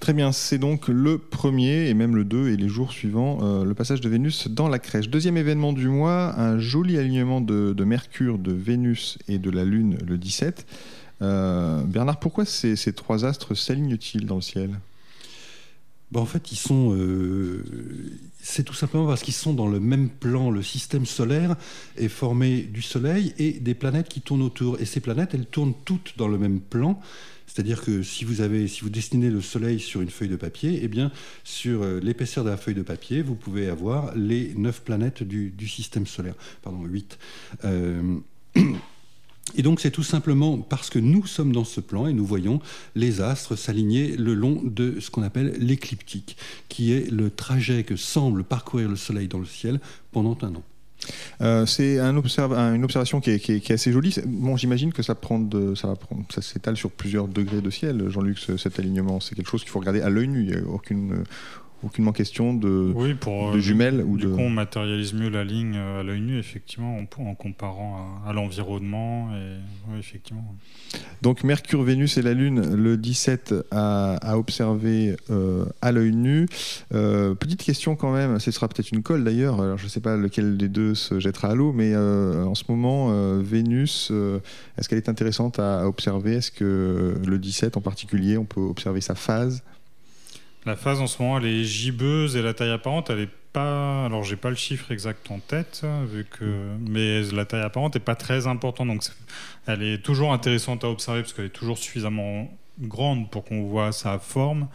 Très 0.00 0.12
bien, 0.12 0.30
c'est 0.30 0.58
donc 0.58 0.88
le 0.88 1.18
premier 1.18 1.88
et 1.88 1.94
même 1.94 2.14
le 2.14 2.24
2 2.24 2.50
et 2.50 2.56
les 2.56 2.68
jours 2.68 2.92
suivants, 2.92 3.38
euh, 3.42 3.64
le 3.64 3.74
passage 3.74 4.00
de 4.00 4.08
Vénus 4.08 4.48
dans 4.48 4.68
la 4.68 4.78
crèche. 4.78 5.08
Deuxième 5.08 5.36
événement 5.36 5.72
du 5.72 5.88
mois, 5.88 6.38
un 6.38 6.58
joli 6.58 6.96
alignement 6.98 7.40
de, 7.40 7.84
Mercure, 7.84 8.38
de 8.38 8.52
Vénus 8.52 9.18
et 9.26 9.38
de 9.38 9.50
la 9.50 9.64
Lune 9.64 9.98
le 10.06 10.16
17. 10.16 10.66
Euh, 11.20 11.82
Bernard, 11.82 12.20
pourquoi 12.20 12.44
ces 12.44 12.92
trois 12.92 13.24
astres 13.24 13.54
s'alignent-ils 13.54 14.24
dans 14.24 14.36
le 14.36 14.40
ciel? 14.40 14.70
En 16.14 16.24
fait. 16.24 16.42
Euh, 16.70 17.64
c'est 18.40 18.62
tout 18.62 18.74
simplement 18.74 19.06
parce 19.06 19.22
qu'ils 19.22 19.34
sont 19.34 19.52
dans 19.52 19.68
le 19.68 19.80
même 19.80 20.08
plan. 20.08 20.50
Le 20.50 20.62
système 20.62 21.04
solaire 21.04 21.56
est 21.96 22.08
formé 22.08 22.62
du 22.62 22.82
Soleil 22.82 23.34
et 23.38 23.52
des 23.52 23.74
planètes 23.74 24.08
qui 24.08 24.20
tournent 24.20 24.42
autour. 24.42 24.80
Et 24.80 24.86
ces 24.86 25.00
planètes, 25.00 25.34
elles 25.34 25.46
tournent 25.46 25.74
toutes 25.84 26.14
dans 26.16 26.28
le 26.28 26.38
même 26.38 26.60
plan. 26.60 26.98
C'est-à-dire 27.58 27.82
que 27.82 28.04
si 28.04 28.24
vous, 28.24 28.40
avez, 28.40 28.68
si 28.68 28.82
vous 28.82 28.88
dessinez 28.88 29.30
le 29.30 29.40
Soleil 29.40 29.80
sur 29.80 30.00
une 30.00 30.10
feuille 30.10 30.28
de 30.28 30.36
papier, 30.36 30.80
eh 30.80 31.08
sur 31.42 31.82
euh, 31.82 31.98
l'épaisseur 31.98 32.44
de 32.44 32.50
la 32.50 32.56
feuille 32.56 32.76
de 32.76 32.82
papier, 32.82 33.20
vous 33.20 33.34
pouvez 33.34 33.68
avoir 33.68 34.14
les 34.14 34.54
neuf 34.54 34.80
planètes 34.80 35.24
du, 35.24 35.52
système 35.66 36.06
solaire. 36.06 36.36
Pardon, 36.62 36.84
huit. 36.84 37.18
Euh, 37.64 38.18
Et 39.56 39.62
donc 39.62 39.80
c'est 39.80 39.90
tout 39.90 40.04
simplement 40.04 40.58
parce 40.58 40.88
que 40.88 41.00
nous 41.00 41.26
sommes 41.26 41.50
dans 41.50 41.64
ce 41.64 41.80
plan 41.80 42.06
et 42.06 42.12
nous 42.12 42.24
voyons 42.24 42.60
les 42.94 43.20
astres 43.20 43.56
s'aligner 43.56 44.16
le 44.16 44.34
long 44.34 44.62
de 44.62 45.00
ce 45.00 45.10
qu'on 45.10 45.22
appelle 45.22 45.56
l'écliptique, 45.58 46.36
qui 46.68 46.92
est 46.92 47.10
le 47.10 47.28
trajet 47.28 47.82
que 47.82 47.96
semble 47.96 48.44
parcourir 48.44 48.88
le 48.88 48.94
Soleil 48.94 49.26
dans 49.26 49.40
le 49.40 49.46
ciel 49.46 49.80
pendant 50.12 50.38
un 50.42 50.54
an. 50.54 50.62
Euh, 51.40 51.66
c'est 51.66 51.98
un 51.98 52.14
une 52.14 52.84
observation 52.84 53.20
qui 53.20 53.30
est, 53.30 53.70
assez 53.70 53.92
jolie. 53.92 54.14
Bon, 54.26 54.56
j'imagine 54.56 54.92
que 54.92 55.02
ça, 55.02 55.16
ça, 55.74 56.42
s'étale 56.42 56.76
sur 56.76 56.90
plusieurs 56.90 57.28
degrés 57.28 57.60
de 57.60 57.70
ciel, 57.70 58.08
Jean-Luc, 58.08 58.38
cet 58.58 58.78
alignement. 58.78 59.20
C'est 59.20 59.34
quelque 59.34 59.50
chose 59.50 59.62
qu'il 59.62 59.70
faut 59.70 59.80
regarder 59.80 60.00
à 60.00 60.10
l'œil 60.10 60.28
nu. 60.28 60.42
Il 60.42 60.50
n'y 60.50 60.56
a 60.56 60.66
aucune, 60.66 61.24
aucunement 61.82 62.12
question 62.12 62.54
de, 62.54 62.92
oui, 62.94 63.14
pour, 63.14 63.52
de 63.52 63.58
jumelles 63.58 64.02
ou 64.06 64.16
du 64.16 64.26
de. 64.26 64.30
coup, 64.30 64.40
on 64.40 64.50
matérialise 64.50 65.14
mieux 65.14 65.28
la 65.28 65.44
ligne 65.44 65.76
à 65.76 66.02
l'œil 66.02 66.20
nu, 66.20 66.38
effectivement, 66.38 66.98
en, 66.98 67.34
comparant 67.34 68.20
à, 68.24 68.30
à 68.30 68.32
l'environnement. 68.32 69.30
Et 69.34 69.98
effectivement. 69.98 70.44
Donc 71.22 71.44
Mercure, 71.44 71.82
Vénus 71.82 72.16
et 72.16 72.22
la 72.22 72.34
Lune 72.34 72.74
le 72.74 72.96
17 72.96 73.54
à, 73.70 74.14
à 74.16 74.38
observer 74.38 75.16
euh, 75.30 75.64
à 75.82 75.92
l'œil 75.92 76.14
nu. 76.14 76.46
Euh, 76.94 77.34
petite 77.34 77.62
question 77.62 77.96
quand 77.96 78.12
même, 78.12 78.38
ce 78.38 78.50
sera 78.50 78.68
peut-être 78.68 78.92
une 78.92 79.02
colle 79.02 79.24
d'ailleurs. 79.24 79.60
Alors 79.60 79.78
je 79.78 79.84
ne 79.84 79.88
sais 79.88 80.00
pas 80.00 80.16
lequel 80.16 80.56
des 80.56 80.68
deux 80.68 80.94
se 80.94 81.18
jettera 81.18 81.48
à 81.48 81.54
l'eau, 81.54 81.72
mais 81.72 81.92
euh, 81.94 82.44
en 82.44 82.54
ce 82.54 82.64
moment, 82.68 83.08
euh, 83.10 83.40
Vénus, 83.42 84.08
euh, 84.10 84.38
est-ce 84.76 84.88
qu'elle 84.88 84.98
est 84.98 85.08
intéressante 85.08 85.58
à, 85.58 85.80
à 85.80 85.86
observer? 85.86 86.34
Est-ce 86.34 86.52
que 86.52 87.14
le 87.24 87.38
17 87.38 87.76
en 87.76 87.80
particulier, 87.80 88.38
on 88.38 88.44
peut 88.44 88.60
observer 88.60 89.00
sa 89.00 89.14
phase? 89.14 89.62
La 90.68 90.76
phase 90.76 91.00
en 91.00 91.06
ce 91.06 91.22
moment, 91.22 91.38
elle 91.38 91.46
est 91.46 91.64
gibbeuse 91.64 92.36
et 92.36 92.42
la 92.42 92.52
taille 92.52 92.72
apparente, 92.72 93.08
elle 93.08 93.20
est 93.20 93.30
pas. 93.54 94.04
Alors, 94.04 94.22
j'ai 94.22 94.36
pas 94.36 94.50
le 94.50 94.56
chiffre 94.56 94.92
exact 94.92 95.30
en 95.30 95.38
tête. 95.38 95.82
Mais 96.86 97.22
la 97.22 97.46
taille 97.46 97.62
apparente 97.62 97.94
n'est 97.94 98.00
pas 98.00 98.14
très 98.14 98.46
importante, 98.46 98.88
donc 98.88 99.02
elle 99.66 99.82
est 99.82 100.04
toujours 100.04 100.30
intéressante 100.30 100.84
à 100.84 100.90
observer 100.90 101.22
parce 101.22 101.32
qu'elle 101.32 101.46
est 101.46 101.48
toujours 101.48 101.78
suffisamment 101.78 102.50
grande 102.78 103.30
pour 103.30 103.44
qu'on 103.44 103.62
voit 103.62 103.92
sa 103.92 104.18
forme. 104.18 104.68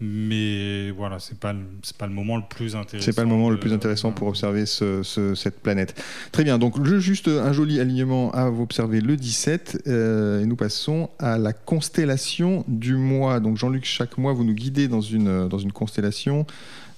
Mais 0.00 0.90
voilà, 0.90 1.18
c'est 1.20 1.38
pas 1.38 1.54
c'est 1.82 1.96
pas 1.96 2.06
le 2.06 2.12
moment 2.12 2.36
le 2.36 2.42
plus 2.48 2.74
intéressant. 2.76 3.04
C'est 3.06 3.14
pas 3.14 3.22
le 3.22 3.28
moment 3.28 3.48
le 3.48 3.58
plus 3.60 3.72
intéressant 3.72 4.10
pour 4.12 4.26
observer 4.28 4.66
ce- 4.66 5.02
ce- 5.02 5.34
cette 5.34 5.60
planète. 5.60 6.00
Très 6.32 6.42
bien, 6.44 6.58
donc 6.58 6.84
juste 6.98 7.28
un 7.28 7.52
joli 7.52 7.78
alignement 7.80 8.30
à 8.32 8.50
vous 8.50 8.62
observer 8.64 9.00
le 9.00 9.16
17 9.16 9.82
euh, 9.86 10.42
et 10.42 10.46
nous 10.46 10.56
passons 10.56 11.10
à 11.18 11.38
la 11.38 11.52
constellation 11.52 12.64
du 12.66 12.96
mois. 12.96 13.38
Donc 13.40 13.56
Jean-Luc, 13.56 13.84
chaque 13.84 14.18
mois 14.18 14.32
vous 14.32 14.44
nous 14.44 14.54
guidez 14.54 14.88
dans 14.88 15.00
une, 15.00 15.48
dans 15.48 15.58
une 15.58 15.72
constellation 15.72 16.44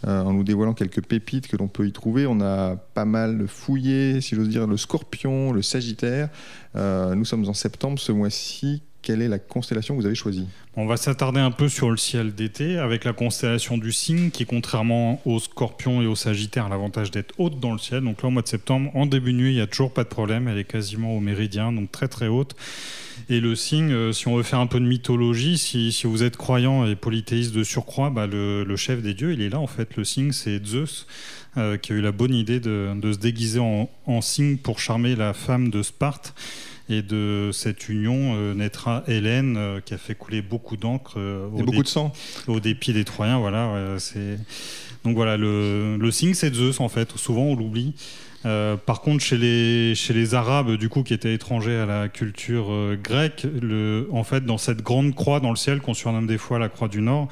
euh, 0.06 0.22
en 0.22 0.32
nous 0.32 0.44
dévoilant 0.44 0.74
quelques 0.74 1.02
pépites 1.02 1.48
que 1.48 1.56
l'on 1.56 1.68
peut 1.68 1.86
y 1.86 1.92
trouver. 1.92 2.26
On 2.26 2.40
a 2.40 2.76
pas 2.76 3.04
mal 3.04 3.46
fouillé, 3.46 4.20
si 4.20 4.34
j'ose 4.36 4.48
dire, 4.48 4.66
le 4.66 4.76
scorpion, 4.76 5.52
le 5.52 5.62
sagittaire. 5.62 6.28
Euh, 6.76 7.14
nous 7.14 7.24
sommes 7.24 7.46
en 7.48 7.54
septembre 7.54 7.98
ce 7.98 8.12
mois-ci. 8.12 8.82
Quelle 9.06 9.22
est 9.22 9.28
la 9.28 9.38
constellation 9.38 9.94
que 9.94 10.00
vous 10.00 10.06
avez 10.06 10.16
choisie? 10.16 10.48
On 10.74 10.84
va 10.84 10.96
s'attarder 10.96 11.38
un 11.38 11.52
peu 11.52 11.68
sur 11.68 11.92
le 11.92 11.96
ciel 11.96 12.34
d'été 12.34 12.76
avec 12.76 13.04
la 13.04 13.12
constellation 13.12 13.78
du 13.78 13.92
cygne 13.92 14.32
qui, 14.32 14.46
contrairement 14.46 15.22
aux 15.24 15.38
scorpions 15.38 16.02
et 16.02 16.08
aux 16.08 16.16
sagittaires, 16.16 16.66
a 16.66 16.68
l'avantage 16.70 17.12
d'être 17.12 17.32
haute 17.38 17.60
dans 17.60 17.70
le 17.70 17.78
ciel. 17.78 18.02
Donc 18.02 18.20
là, 18.22 18.26
au 18.26 18.32
mois 18.32 18.42
de 18.42 18.48
septembre, 18.48 18.90
en 18.94 19.06
début 19.06 19.32
de 19.32 19.38
nuit, 19.38 19.52
il 19.52 19.54
n'y 19.54 19.60
a 19.60 19.68
toujours 19.68 19.92
pas 19.92 20.02
de 20.02 20.08
problème. 20.08 20.48
Elle 20.48 20.58
est 20.58 20.64
quasiment 20.64 21.16
au 21.16 21.20
méridien, 21.20 21.70
donc 21.70 21.92
très 21.92 22.08
très 22.08 22.26
haute. 22.26 22.56
Et 23.28 23.38
le 23.38 23.54
cygne, 23.54 23.92
euh, 23.92 24.12
si 24.12 24.26
on 24.26 24.34
veut 24.34 24.42
faire 24.42 24.58
un 24.58 24.66
peu 24.66 24.80
de 24.80 24.84
mythologie, 24.84 25.56
si, 25.56 26.02
vous 26.02 26.24
êtes 26.24 26.36
croyant 26.36 26.84
et 26.84 26.96
polythéiste 26.96 27.54
de 27.54 27.62
surcroît, 27.62 28.10
bah, 28.10 28.26
le, 28.26 28.74
chef 28.74 29.02
des 29.02 29.14
dieux, 29.14 29.32
il 29.32 29.40
est 29.40 29.50
là 29.50 29.60
en 29.60 29.68
fait. 29.68 29.96
Le 29.96 30.02
cygne, 30.02 30.32
c'est 30.32 30.66
Zeus. 30.66 31.06
euh, 31.58 31.76
qui 31.76 31.92
a 31.92 31.94
eu 31.94 32.00
la 32.00 32.10
bonne 32.10 32.34
idée 32.34 32.58
de, 32.58 32.92
se 33.12 33.18
déguiser 33.18 33.60
en, 33.60 33.88
en 34.06 34.20
cygne 34.20 34.56
pour 34.56 34.80
charmer 34.80 35.14
la 35.14 35.32
femme 35.32 35.70
de 35.70 35.84
Sparte. 35.84 36.34
Et 36.88 37.02
de 37.02 37.50
cette 37.52 37.88
union 37.88 38.34
euh, 38.36 38.54
naîtra 38.54 39.02
Hélène, 39.08 39.56
euh, 39.56 39.80
qui 39.80 39.92
a 39.94 39.98
fait 39.98 40.14
couler 40.14 40.40
beaucoup 40.40 40.76
d'encre 40.76 41.14
euh, 41.16 41.46
au, 41.46 41.62
beaucoup 41.64 41.82
de 41.82 41.88
sang 41.88 42.12
au 42.46 42.60
dépit 42.60 42.92
des 42.92 43.04
Troyens. 43.04 43.38
Voilà, 43.38 43.96
c'est 43.98 44.38
donc 45.04 45.16
voilà 45.16 45.36
le, 45.36 45.96
le 45.96 46.10
signe, 46.10 46.34
c'est 46.34 46.54
Zeus 46.54 46.80
en 46.80 46.88
fait. 46.88 47.16
Souvent 47.16 47.42
on 47.42 47.56
l'oublie. 47.56 47.94
Euh, 48.44 48.76
par 48.76 49.00
contre, 49.00 49.24
chez 49.24 49.36
les, 49.36 49.94
chez 49.96 50.14
les 50.14 50.34
Arabes, 50.34 50.76
du 50.76 50.88
coup, 50.88 51.02
qui 51.02 51.14
étaient 51.14 51.34
étrangers 51.34 51.76
à 51.76 51.86
la 51.86 52.08
culture 52.08 52.66
euh, 52.70 52.96
grecque, 52.96 53.44
le, 53.60 54.08
en 54.12 54.22
fait, 54.22 54.44
dans 54.44 54.58
cette 54.58 54.82
grande 54.82 55.14
croix 55.14 55.40
dans 55.40 55.50
le 55.50 55.56
ciel, 55.56 55.80
qu'on 55.80 55.94
surnomme 55.94 56.28
des 56.28 56.38
fois 56.38 56.58
la 56.60 56.68
croix 56.68 56.86
du 56.86 57.00
Nord, 57.00 57.28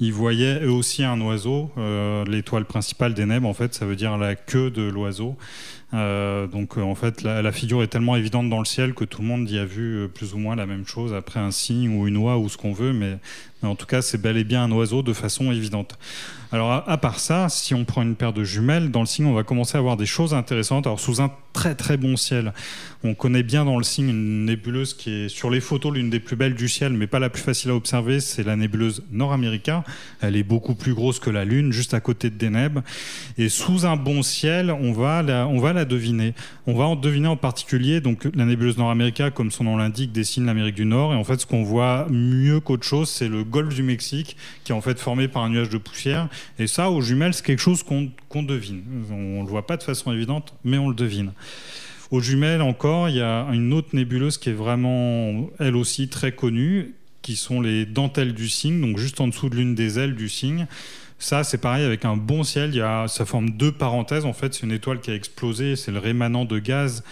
ils 0.00 0.12
voyaient 0.12 0.60
eux 0.62 0.70
aussi 0.70 1.04
un 1.04 1.20
oiseau. 1.20 1.70
Euh, 1.76 2.24
L'étoile 2.24 2.64
principale 2.64 3.12
des 3.12 3.26
Nèbres, 3.26 3.48
en 3.48 3.52
fait, 3.52 3.74
ça 3.74 3.84
veut 3.84 3.96
dire 3.96 4.16
la 4.16 4.36
queue 4.36 4.70
de 4.70 4.82
l'oiseau. 4.82 5.36
Euh, 5.94 6.46
donc, 6.48 6.76
euh, 6.76 6.82
en 6.82 6.94
fait, 6.94 7.22
la, 7.22 7.52
figure 7.52 7.82
est 7.82 7.86
tellement 7.86 8.16
évidente 8.16 8.50
dans 8.50 8.58
le 8.58 8.64
ciel 8.64 8.94
que 8.94 9.04
tout 9.04 9.22
le 9.22 9.28
monde 9.28 9.48
y 9.48 9.58
a 9.58 9.64
vu 9.64 9.96
euh, 9.96 10.08
plus 10.08 10.34
ou 10.34 10.38
moins 10.38 10.56
la 10.56 10.66
même 10.66 10.86
chose, 10.86 11.14
après 11.14 11.38
un 11.38 11.52
signe 11.52 11.96
ou 11.96 12.08
une 12.08 12.16
oie 12.16 12.36
ou 12.36 12.48
ce 12.48 12.56
qu'on 12.56 12.72
veut, 12.72 12.92
mais, 12.92 13.18
en 13.62 13.76
tout 13.76 13.86
cas, 13.86 14.02
c'est 14.02 14.20
bel 14.20 14.36
et 14.36 14.44
bien 14.44 14.64
un 14.64 14.72
oiseau 14.72 15.02
de 15.02 15.12
façon 15.12 15.52
évidente. 15.52 15.96
Alors, 16.52 16.70
à, 16.86 16.98
part 16.98 17.18
ça, 17.18 17.48
si 17.48 17.74
on 17.74 17.84
prend 17.84 18.02
une 18.02 18.14
paire 18.14 18.32
de 18.32 18.44
jumelles, 18.44 18.90
dans 18.90 19.00
le 19.00 19.06
signe, 19.06 19.26
on 19.26 19.32
va 19.32 19.42
commencer 19.42 19.76
à 19.76 19.80
avoir 19.80 19.96
des 19.96 20.06
choses 20.06 20.34
intéressantes. 20.34 20.86
Alors, 20.86 21.00
sous 21.00 21.20
un 21.20 21.32
très 21.52 21.74
très 21.74 21.96
bon 21.96 22.16
ciel, 22.16 22.52
on 23.02 23.14
connaît 23.14 23.42
bien 23.42 23.64
dans 23.64 23.76
le 23.76 23.82
signe 23.82 24.08
une 24.10 24.44
nébuleuse 24.44 24.94
qui 24.94 25.10
est 25.10 25.28
sur 25.28 25.50
les 25.50 25.60
photos 25.60 25.92
l'une 25.92 26.10
des 26.10 26.20
plus 26.20 26.36
belles 26.36 26.54
du 26.54 26.68
ciel, 26.68 26.92
mais 26.92 27.06
pas 27.06 27.18
la 27.18 27.28
plus 27.28 27.42
facile 27.42 27.70
à 27.70 27.74
observer, 27.74 28.20
c'est 28.20 28.44
la 28.44 28.54
nébuleuse 28.54 29.02
Nord-América. 29.10 29.82
Elle 30.20 30.36
est 30.36 30.44
beaucoup 30.44 30.74
plus 30.74 30.94
grosse 30.94 31.18
que 31.18 31.30
la 31.30 31.44
Lune, 31.44 31.72
juste 31.72 31.92
à 31.92 32.00
côté 32.00 32.30
de 32.30 32.36
Deneb. 32.36 32.80
Et 33.36 33.48
sous 33.48 33.84
un 33.84 33.96
bon 33.96 34.22
ciel, 34.22 34.70
on 34.70 34.92
va 34.92 35.24
on 35.48 35.58
va 35.58 35.72
la 35.72 35.83
deviner. 35.84 36.34
On 36.66 36.74
va 36.74 36.84
en 36.84 36.96
deviner 36.96 37.28
en 37.28 37.36
particulier, 37.36 38.00
donc 38.00 38.28
la 38.34 38.44
nébuleuse 38.44 38.78
Nord-América, 38.78 39.30
comme 39.30 39.50
son 39.50 39.64
nom 39.64 39.76
l'indique, 39.76 40.12
dessine 40.12 40.46
l'Amérique 40.46 40.74
du 40.74 40.84
Nord. 40.84 41.12
Et 41.12 41.16
en 41.16 41.24
fait, 41.24 41.40
ce 41.40 41.46
qu'on 41.46 41.62
voit 41.62 42.06
mieux 42.10 42.60
qu'autre 42.60 42.86
chose, 42.86 43.08
c'est 43.08 43.28
le 43.28 43.44
golfe 43.44 43.74
du 43.74 43.82
Mexique, 43.82 44.36
qui 44.64 44.72
est 44.72 44.74
en 44.74 44.80
fait 44.80 44.98
formé 44.98 45.28
par 45.28 45.42
un 45.42 45.50
nuage 45.50 45.68
de 45.68 45.78
poussière. 45.78 46.28
Et 46.58 46.66
ça, 46.66 46.90
aux 46.90 47.00
jumelles, 47.00 47.34
c'est 47.34 47.44
quelque 47.44 47.58
chose 47.58 47.82
qu'on 47.82 48.10
qu'on 48.28 48.42
devine. 48.42 48.82
On 49.10 49.40
ne 49.40 49.44
le 49.44 49.48
voit 49.48 49.66
pas 49.66 49.76
de 49.76 49.82
façon 49.82 50.12
évidente, 50.12 50.54
mais 50.64 50.76
on 50.78 50.88
le 50.88 50.94
devine. 50.94 51.32
Aux 52.10 52.20
jumelles 52.20 52.62
encore, 52.62 53.08
il 53.08 53.16
y 53.16 53.20
a 53.20 53.46
une 53.52 53.72
autre 53.72 53.88
nébuleuse 53.92 54.38
qui 54.38 54.50
est 54.50 54.54
vraiment, 54.54 55.48
elle 55.58 55.76
aussi, 55.76 56.08
très 56.08 56.32
connue, 56.32 56.94
qui 57.22 57.36
sont 57.36 57.60
les 57.60 57.86
dentelles 57.86 58.34
du 58.34 58.48
cygne, 58.48 58.80
donc 58.80 58.98
juste 58.98 59.20
en 59.20 59.28
dessous 59.28 59.48
de 59.48 59.56
l'une 59.56 59.74
des 59.74 59.98
ailes 59.98 60.14
du 60.14 60.28
cygne. 60.28 60.66
Ça, 61.18 61.44
c'est 61.44 61.58
pareil, 61.58 61.84
avec 61.84 62.04
un 62.04 62.16
bon 62.16 62.42
ciel, 62.42 62.70
il 62.70 62.76
y 62.76 62.82
a, 62.82 63.08
ça 63.08 63.24
forme 63.24 63.50
deux 63.50 63.72
parenthèses. 63.72 64.24
En 64.26 64.32
fait, 64.32 64.52
c'est 64.54 64.62
une 64.62 64.72
étoile 64.72 65.00
qui 65.00 65.10
a 65.10 65.14
explosé, 65.14 65.76
c'est 65.76 65.92
le 65.92 65.98
rémanent 65.98 66.44
de 66.44 66.58
gaz 66.58 67.02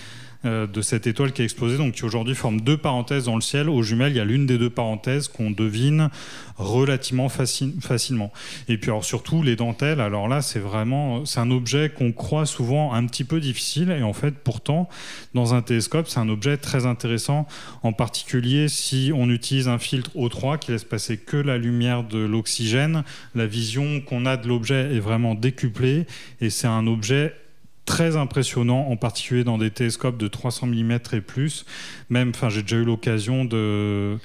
euh, 0.44 0.66
de 0.66 0.82
cette 0.82 1.06
étoile 1.06 1.32
qui 1.32 1.42
a 1.42 1.44
explosé, 1.44 1.76
donc 1.76 1.94
qui 1.94 2.04
aujourd'hui 2.04 2.34
forme 2.34 2.60
deux 2.60 2.76
parenthèses 2.76 3.24
dans 3.24 3.34
le 3.36 3.40
ciel. 3.40 3.68
Aux 3.68 3.82
jumelles, 3.82 4.12
il 4.12 4.16
y 4.16 4.20
a 4.20 4.24
l'une 4.24 4.46
des 4.46 4.58
deux 4.58 4.70
parenthèses 4.70 5.28
qu'on 5.28 5.50
devine 5.50 6.10
relativement 6.56 7.28
faci- 7.28 7.80
facilement. 7.80 8.32
Et 8.68 8.78
puis 8.78 8.90
alors 8.90 9.04
surtout 9.04 9.42
les 9.42 9.56
dentelles, 9.56 10.00
alors 10.00 10.28
là 10.28 10.42
c'est 10.42 10.58
vraiment 10.58 11.24
c'est 11.24 11.40
un 11.40 11.50
objet 11.50 11.90
qu'on 11.90 12.12
croit 12.12 12.46
souvent 12.46 12.92
un 12.92 13.06
petit 13.06 13.24
peu 13.24 13.40
difficile 13.40 13.90
et 13.90 14.02
en 14.02 14.12
fait 14.12 14.34
pourtant 14.34 14.88
dans 15.34 15.54
un 15.54 15.62
télescope 15.62 16.08
c'est 16.08 16.20
un 16.20 16.28
objet 16.28 16.56
très 16.56 16.86
intéressant 16.86 17.46
en 17.82 17.92
particulier 17.92 18.68
si 18.68 19.12
on 19.14 19.30
utilise 19.30 19.68
un 19.68 19.78
filtre 19.78 20.10
O3 20.16 20.58
qui 20.58 20.72
laisse 20.72 20.84
passer 20.84 21.16
que 21.16 21.36
la 21.36 21.58
lumière 21.58 22.04
de 22.04 22.18
l'oxygène, 22.18 23.02
la 23.34 23.46
vision 23.46 24.00
qu'on 24.00 24.26
a 24.26 24.36
de 24.36 24.46
l'objet 24.48 24.94
est 24.94 25.00
vraiment 25.00 25.34
décuplée 25.34 26.06
et 26.40 26.50
c'est 26.50 26.68
un 26.68 26.86
objet 26.86 27.34
très 27.84 28.16
impressionnant, 28.16 28.88
en 28.88 28.96
particulier 28.96 29.44
dans 29.44 29.58
des 29.58 29.70
télescopes 29.70 30.16
de 30.16 30.28
300 30.28 30.68
mm 30.68 30.98
et 31.12 31.20
plus. 31.20 31.66
Même, 32.10 32.30
enfin, 32.30 32.48
j'ai 32.48 32.62
déjà 32.62 32.76
eu 32.76 32.84
l'occasion 32.84 33.44
de, 33.44 34.18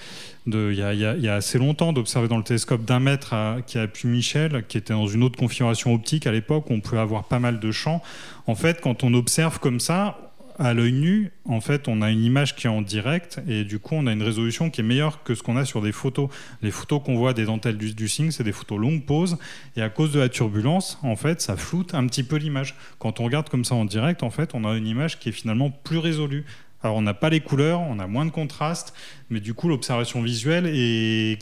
il 0.45 0.73
y 0.73 1.27
a, 1.27 1.33
assez 1.33 1.57
longtemps, 1.57 1.93
d'observer 1.93 2.27
dans 2.27 2.37
le 2.37 2.43
télescope 2.43 2.85
d'un 2.85 2.99
mètre 2.99 3.35
qui 3.65 3.77
a 3.77 3.87
pu 3.87 4.07
Michel, 4.07 4.63
qui 4.67 4.77
était 4.77 4.93
dans 4.93 5.07
une 5.07 5.23
autre 5.23 5.37
configuration 5.37 5.93
optique 5.93 6.27
à 6.27 6.31
l'époque, 6.31 6.65
on 6.69 6.79
pouvait 6.79 7.01
avoir 7.01 7.25
pas 7.25 7.39
mal 7.39 7.59
de 7.59 7.71
champs. 7.71 8.01
En 8.45 8.55
fait, 8.55 8.79
quand 8.81 9.03
on 9.03 9.13
observe 9.13 9.59
comme 9.59 9.79
ça, 9.79 10.26
à 10.59 10.73
l'œil 10.73 10.93
nu, 10.93 11.31
en 11.45 11.61
fait, 11.61 11.87
on 11.87 12.01
a 12.01 12.09
une 12.09 12.23
image 12.23 12.55
qui 12.55 12.67
est 12.67 12.69
en 12.69 12.81
direct 12.81 13.39
et 13.47 13.63
du 13.63 13.79
coup, 13.79 13.95
on 13.95 14.07
a 14.07 14.11
une 14.11 14.23
résolution 14.23 14.69
qui 14.69 14.81
est 14.81 14.83
meilleure 14.83 15.23
que 15.23 15.35
ce 15.35 15.43
qu'on 15.43 15.55
a 15.57 15.65
sur 15.65 15.81
des 15.81 15.91
photos. 15.91 16.29
Les 16.61 16.71
photos 16.71 17.01
qu'on 17.03 17.15
voit 17.15 17.33
des 17.33 17.45
dentelles 17.45 17.77
du, 17.77 17.93
du 17.93 18.07
c'est 18.07 18.43
des 18.43 18.51
photos 18.51 18.79
longue 18.79 19.05
pause 19.05 19.37
et 19.75 19.81
à 19.81 19.89
cause 19.89 20.11
de 20.11 20.19
la 20.19 20.29
turbulence, 20.29 20.97
en 21.03 21.15
fait, 21.15 21.41
ça 21.41 21.55
floute 21.55 21.93
un 21.93 22.07
petit 22.07 22.23
peu 22.23 22.37
l'image. 22.37 22.75
Quand 22.99 23.19
on 23.19 23.25
regarde 23.25 23.49
comme 23.49 23.65
ça 23.65 23.75
en 23.75 23.85
direct, 23.85 24.23
en 24.23 24.31
fait, 24.31 24.55
on 24.55 24.65
a 24.65 24.75
une 24.75 24.87
image 24.87 25.19
qui 25.19 25.29
est 25.29 25.33
finalement 25.33 25.69
plus 25.69 25.97
résolue. 25.97 26.45
Alors, 26.83 26.95
on 26.95 27.01
n'a 27.01 27.15
pas 27.15 27.29
les 27.29 27.39
couleurs, 27.39 27.81
on 27.81 27.99
a 27.99 28.07
moins 28.07 28.25
de 28.25 28.31
contraste, 28.31 28.93
mais 29.29 29.39
du 29.39 29.53
coup, 29.53 29.67
l'observation 29.67 30.21
visuelle 30.21 30.65
est, 30.67 31.37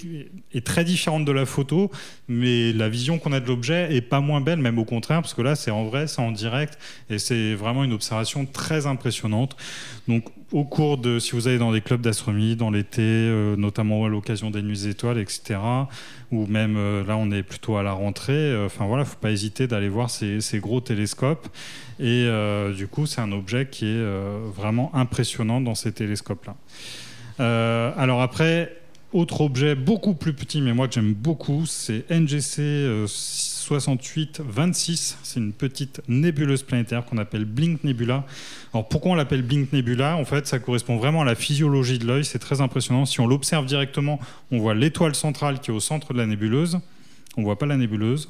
très 0.63 0.84
différente 0.84 1.25
de 1.25 1.32
la 1.32 1.46
photo, 1.46 1.92
mais 2.27 2.74
la 2.74 2.89
vision 2.89 3.20
qu'on 3.20 3.32
a 3.32 3.39
de 3.39 3.48
l'objet 3.48 3.96
est 3.96 4.01
pas 4.01 4.20
moins 4.20 4.42
belle, 4.42 4.60
même 4.60 4.80
au 4.80 4.86
contraire, 4.86 5.22
parce 5.22 5.34
que 5.34 5.42
là, 5.42 5.56
c'est 5.56 5.72
en 5.72 5.86
vrai, 5.86 6.08
c'est 6.08 6.22
en 6.22 6.32
direct, 6.32 6.77
et 7.10 7.20
c'est 7.20 7.54
vraiment 7.54 7.84
une 7.84 7.94
observation 7.94 8.46
très 8.46 8.88
impressionnante. 8.88 9.56
Donc, 10.08 10.25
au 10.51 10.63
cours 10.63 10.98
de, 10.98 11.20
si 11.20 11.32
vous 11.32 11.48
allez 11.48 11.58
dans 11.58 11.72
des 11.72 11.82
clubs 11.82 12.01
d'astronomie, 12.01 12.56
dans 12.56 12.72
l'été, 12.72 13.01
euh, 13.01 13.56
notamment 13.56 14.06
à 14.06 14.10
l'occasion 14.10 14.51
des 14.51 14.62
nuits 14.62 14.88
étoiles, 14.88 15.18
etc., 15.18 15.60
ou 16.32 16.46
même 16.48 16.75
euh, 16.77 17.04
là, 17.04 17.18
on 17.18 17.32
est 17.32 17.44
plutôt 17.44 17.77
à 17.77 17.84
la 17.84 17.94
rentrée, 17.94 18.34
euh, 18.34 18.65
enfin 18.65 18.86
voilà, 18.86 19.06
faut 19.06 19.18
pas 19.18 19.32
hésiter 19.32 19.68
d'aller 19.68 19.89
voir 19.89 20.10
ces, 20.10 20.60
gros 20.60 20.82
télescopes. 20.82 21.48
Et 22.00 22.25
euh, 22.27 22.74
du 22.74 22.88
coup, 22.88 23.06
c'est 23.06 23.22
un 23.22 23.32
objet 23.32 23.68
qui 23.70 23.86
est 23.86 23.89
euh, 23.89 24.39
vraiment 24.54 24.94
impressionnant 24.94 25.62
dans 25.62 25.75
ces 25.75 25.92
télescopes-là. 25.92 26.56
Euh, 27.39 27.92
alors 27.98 28.22
après, 28.22 28.72
autre 29.15 29.42
objet 29.42 29.75
beaucoup 29.75 30.13
plus 30.13 30.34
petit, 30.34 30.62
mais 30.62 30.74
moi 30.74 30.88
que 30.88 30.94
j'aime 30.94 31.13
beaucoup, 31.13 31.65
c'est 31.65 32.10
NGC 32.10 32.62
euh, 32.62 33.08
6826. 33.08 35.18
C'est 35.24 35.39
une 35.39 35.54
petite 35.54 36.01
nébuleuse 36.08 36.63
planétaire 36.63 37.06
qu'on 37.06 37.18
appelle 37.18 37.46
Blink 37.46 37.84
Nebula. 37.84 38.25
Alors 38.74 38.89
pourquoi 38.89 39.12
on 39.12 39.15
l'appelle 39.15 39.42
Blink 39.42 39.72
Nebula? 39.72 40.18
En 40.18 40.25
fait, 40.25 40.48
ça 40.48 40.60
correspond 40.60 40.98
vraiment 40.98 41.22
à 41.22 41.25
la 41.25 41.36
physiologie 41.36 41.98
de 41.98 42.06
l'œil. 42.06 42.25
C'est 42.25 42.39
très 42.39 42.62
impressionnant. 42.62 43.06
Si 43.06 43.20
on 43.22 43.27
l'observe 43.27 43.65
directement, 43.65 44.20
on 44.51 44.60
voit 44.60 44.74
l'étoile 44.74 45.15
centrale 45.15 45.60
qui 45.60 45.72
est 45.72 45.74
au 45.74 45.80
centre 45.80 46.13
de 46.13 46.18
la 46.18 46.25
nébuleuse. 46.25 46.80
On 47.38 47.44
voit 47.44 47.58
pas 47.58 47.65
la 47.65 47.77
nébuleuse. 47.77 48.30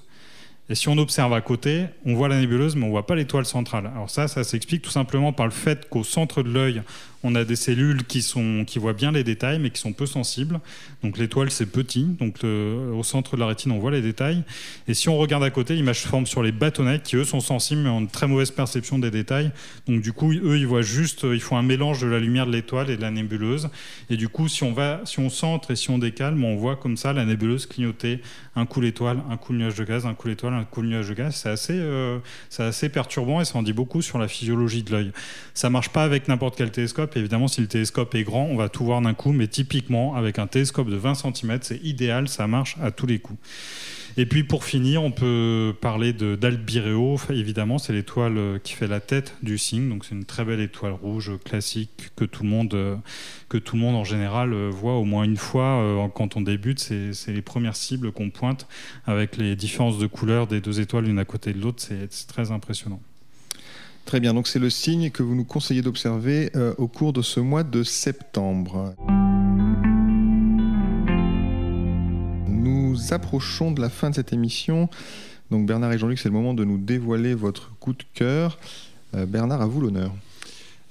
Et 0.67 0.73
si 0.73 0.89
on 0.89 0.97
observe 0.97 1.31
à 1.33 1.41
côté, 1.41 1.85
on 2.05 2.15
voit 2.15 2.27
la 2.27 2.39
nébuleuse, 2.39 2.75
mais 2.75 2.85
on 2.85 2.89
voit 2.89 3.05
pas 3.05 3.15
l'étoile 3.15 3.45
centrale. 3.45 3.91
Alors 3.93 4.09
ça, 4.09 4.27
ça 4.27 4.43
s'explique 4.43 4.81
tout 4.81 4.89
simplement 4.89 5.31
par 5.31 5.45
le 5.45 5.51
fait 5.51 5.87
qu'au 5.89 6.03
centre 6.03 6.41
de 6.41 6.49
l'œil, 6.49 6.81
on 7.25 7.33
a 7.35 7.43
des 7.43 7.55
cellules 7.55 8.03
qui, 8.03 8.21
sont, 8.21 8.63
qui 8.65 8.77
voient 8.77 8.93
bien 8.93 9.11
les 9.11 9.23
détails, 9.23 9.59
mais 9.59 9.71
qui 9.71 9.81
sont 9.81 9.93
peu 9.93 10.05
sensibles. 10.05 10.59
Donc 11.03 11.17
l'étoile, 11.17 11.49
c'est 11.49 11.65
petit. 11.65 12.03
Donc 12.03 12.43
au 12.43 13.03
centre 13.03 13.35
de 13.35 13.41
la 13.41 13.47
rétine, 13.47 13.71
on 13.71 13.79
voit 13.79 13.91
les 13.91 14.01
détails. 14.01 14.43
Et 14.87 14.93
si 14.93 15.09
on 15.09 15.17
regarde 15.17 15.43
à 15.43 15.49
côté, 15.49 15.75
l'image 15.75 16.01
forme 16.01 16.27
sur 16.27 16.43
les 16.43 16.51
bâtonnets, 16.51 16.99
qui 16.99 17.15
eux 17.15 17.23
sont 17.23 17.39
sensibles, 17.39 17.81
mais 17.81 17.89
ont 17.89 18.01
une 18.01 18.07
très 18.07 18.27
mauvaise 18.27 18.51
perception 18.51 18.99
des 18.99 19.11
détails. 19.11 19.51
Donc 19.87 20.01
du 20.01 20.13
coup, 20.13 20.31
eux, 20.31 20.57
ils 20.57 20.67
voient 20.67 20.83
juste, 20.83 21.23
ils 21.23 21.41
font 21.41 21.57
un 21.57 21.63
mélange 21.63 22.01
de 22.01 22.07
la 22.07 22.19
lumière 22.19 22.45
de 22.45 22.51
l'étoile 22.51 22.89
et 22.89 22.97
de 22.97 23.01
la 23.01 23.11
nébuleuse. 23.11 23.69
Et 24.09 24.17
du 24.17 24.29
coup, 24.29 24.47
si 24.47 24.63
on, 24.63 24.71
va, 24.71 25.01
si 25.05 25.19
on 25.19 25.29
centre 25.29 25.71
et 25.71 25.75
si 25.75 25.89
on 25.89 25.97
décale, 25.97 26.35
on 26.41 26.55
voit 26.55 26.75
comme 26.75 26.97
ça 26.97 27.11
la 27.11 27.25
nébuleuse 27.25 27.65
clignoter 27.65 28.21
un 28.55 28.65
coup 28.65 28.79
l'étoile, 28.79 29.21
un 29.29 29.37
coup 29.37 29.51
le 29.51 29.59
nuage 29.59 29.75
de 29.75 29.83
gaz, 29.83 30.05
un 30.05 30.13
coup 30.13 30.27
l'étoile, 30.27 30.53
un 30.53 30.63
coup 30.63 30.81
le 30.81 30.89
nuage 30.89 31.09
de 31.09 31.13
gaz. 31.13 31.35
C'est 31.35 31.49
assez, 31.49 31.77
euh, 31.77 32.19
assez 32.57 32.89
perturbant 32.89 33.41
et 33.41 33.45
ça 33.45 33.57
en 33.57 33.63
dit 33.63 33.73
beaucoup 33.73 34.01
sur 34.01 34.17
la 34.17 34.27
physiologie 34.27 34.83
de 34.83 34.91
l'œil. 34.91 35.11
Ça 35.53 35.69
marche 35.69 35.89
pas 35.89 36.03
avec 36.03 36.27
n'importe 36.27 36.55
quel 36.57 36.71
télescope 36.71 37.14
évidemment, 37.15 37.47
si 37.47 37.61
le 37.61 37.67
télescope 37.67 38.13
est 38.15 38.23
grand, 38.23 38.45
on 38.45 38.55
va 38.55 38.69
tout 38.69 38.85
voir 38.85 39.01
d'un 39.01 39.13
coup, 39.13 39.31
mais 39.31 39.47
typiquement, 39.47 40.15
avec 40.15 40.39
un 40.39 40.47
télescope 40.47 40.89
de 40.89 40.95
20 40.95 41.15
cm, 41.15 41.59
c'est 41.61 41.83
idéal, 41.83 42.27
ça 42.27 42.47
marche 42.47 42.77
à 42.81 42.91
tous 42.91 43.05
les 43.05 43.19
coups. 43.19 43.39
Et 44.17 44.25
puis 44.25 44.45
pour 44.45 44.63
finir, 44.63 45.03
on 45.03 45.11
peut 45.11 45.75
parler 45.81 46.13
d'Albireo. 46.13 47.17
évidemment, 47.29 47.77
c'est 47.77 47.91
l'étoile 47.91 48.37
euh, 48.37 48.59
qui 48.59 48.73
fait 48.73 48.87
la 48.87 49.01
tête 49.01 49.35
du 49.43 49.57
cygne. 49.57 49.89
Donc 49.89 50.05
c'est 50.05 50.15
une 50.15 50.23
très 50.23 50.45
belle 50.45 50.61
étoile 50.61 50.93
rouge 50.93 51.33
classique 51.43 52.11
que 52.15 52.23
tout 52.23 52.43
le 52.43 52.49
monde, 52.49 52.73
euh, 52.75 52.95
que 53.49 53.57
tout 53.57 53.75
le 53.75 53.81
monde 53.81 53.95
en 53.95 54.05
général 54.05 54.53
euh, 54.53 54.69
voit 54.69 54.95
au 54.95 55.03
moins 55.03 55.25
une 55.25 55.35
fois 55.35 56.09
quand 56.15 56.37
on 56.37 56.41
débute. 56.41 56.79
C'est 56.79 57.33
les 57.33 57.41
premières 57.41 57.75
cibles 57.75 58.11
qu'on 58.13 58.29
pointe 58.29 58.67
avec 59.05 59.35
les 59.35 59.55
différences 59.57 59.99
de 59.99 60.07
couleurs 60.07 60.47
des 60.47 60.61
deux 60.61 60.79
étoiles 60.79 61.05
l'une 61.05 61.19
à 61.19 61.25
côté 61.25 61.51
de 61.51 61.59
l'autre. 61.59 61.83
C'est 61.83 62.27
très 62.27 62.51
impressionnant. 62.51 63.01
Très 64.05 64.19
bien, 64.19 64.35
donc 64.35 64.47
c'est 64.47 64.59
le 64.59 64.69
signe 64.69 65.09
que 65.09 65.23
vous 65.23 65.33
nous 65.33 65.43
conseillez 65.43 65.81
d'observer 65.81 66.51
euh, 66.55 66.75
au 66.77 66.87
cours 66.87 67.11
de 67.11 67.23
ce 67.23 67.39
mois 67.39 67.63
de 67.63 67.81
septembre. 67.81 68.93
Nous 72.47 73.11
approchons 73.11 73.71
de 73.71 73.81
la 73.81 73.89
fin 73.89 74.11
de 74.11 74.15
cette 74.15 74.31
émission. 74.31 74.89
Donc 75.49 75.65
Bernard 75.65 75.91
et 75.91 75.97
Jean-Luc, 75.97 76.19
c'est 76.19 76.29
le 76.29 76.35
moment 76.35 76.53
de 76.53 76.63
nous 76.63 76.77
dévoiler 76.77 77.33
votre 77.33 77.75
coup 77.79 77.93
de 77.93 78.03
cœur. 78.13 78.59
Euh, 79.15 79.25
Bernard, 79.25 79.63
à 79.63 79.65
vous 79.65 79.81
l'honneur. 79.81 80.11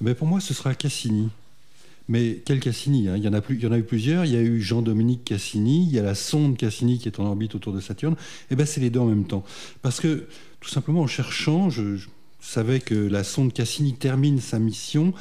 Mais 0.01 0.11
eh 0.11 0.15
ben, 0.15 0.15
pour 0.17 0.27
moi, 0.27 0.41
ce 0.41 0.53
sera 0.53 0.75
Cassini. 0.75 1.29
Mais 2.09 2.43
quel 2.45 2.59
Cassini 2.59 3.09
hein? 3.09 3.17
Il, 3.17 3.23
y 3.23 3.29
en 3.29 3.33
a 3.33 3.41
plus, 3.41 3.55
il 3.55 3.63
y 3.63 3.67
en 3.69 3.73
a 3.73 3.79
eu 3.79 3.85
plusieurs. 3.85 4.25
Il 4.25 4.33
y 4.33 4.37
a 4.37 4.43
eu 4.43 4.61
Jean-Dominique 4.61 5.25
Cassini, 5.25 5.87
il 5.87 5.93
y 5.93 6.01
a 6.01 6.03
la 6.03 6.17
sonde 6.17 6.57
Cassini 6.57 6.99
qui 6.99 7.07
est 7.07 7.21
en 7.21 7.27
orbite 7.27 7.55
autour 7.55 7.73
de 7.73 7.81
Saturne. 7.81 8.15
Et 8.15 8.47
eh 8.51 8.57
ben 8.57 8.67
c'est 8.67 8.81
les 8.81 8.91
deux 8.91 8.99
en 8.99 9.07
même 9.07 9.25
temps. 9.25 9.45
Parce 9.83 10.01
que, 10.01 10.27
tout 10.59 10.69
simplement, 10.69 11.03
en 11.03 11.07
cherchant, 11.07 11.71
je 11.71 12.09
savait 12.45 12.81
que 12.81 12.95
la 12.95 13.25
sonde 13.25 13.53
Cassini 13.53 13.95
termine 13.95 14.41
sa 14.41 14.59
mission 14.59 15.15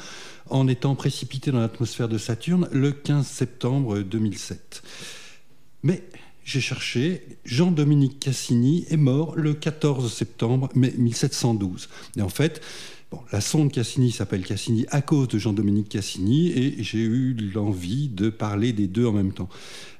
en 0.50 0.68
étant 0.68 0.94
précipitée 0.94 1.50
dans 1.50 1.60
l'atmosphère 1.60 2.08
de 2.08 2.18
Saturne 2.18 2.68
le 2.70 2.92
15 2.92 3.26
septembre 3.26 4.00
2007. 4.00 4.82
Mais 5.82 6.04
j'ai 6.44 6.60
cherché, 6.60 7.38
Jean-Dominique 7.46 8.20
Cassini 8.20 8.84
est 8.90 8.98
mort 8.98 9.34
le 9.36 9.54
14 9.54 10.12
septembre 10.12 10.68
1712. 10.74 11.88
Et 12.18 12.22
en 12.22 12.28
fait, 12.28 12.60
la 13.32 13.40
sonde 13.40 13.72
Cassini 13.72 14.12
s'appelle 14.12 14.44
Cassini 14.44 14.86
à 14.90 15.02
cause 15.02 15.28
de 15.28 15.38
Jean-Dominique 15.38 15.88
Cassini 15.88 16.50
et 16.50 16.82
j'ai 16.82 16.98
eu 17.00 17.34
l'envie 17.54 18.08
de 18.08 18.30
parler 18.30 18.72
des 18.72 18.86
deux 18.86 19.06
en 19.06 19.12
même 19.12 19.32
temps. 19.32 19.48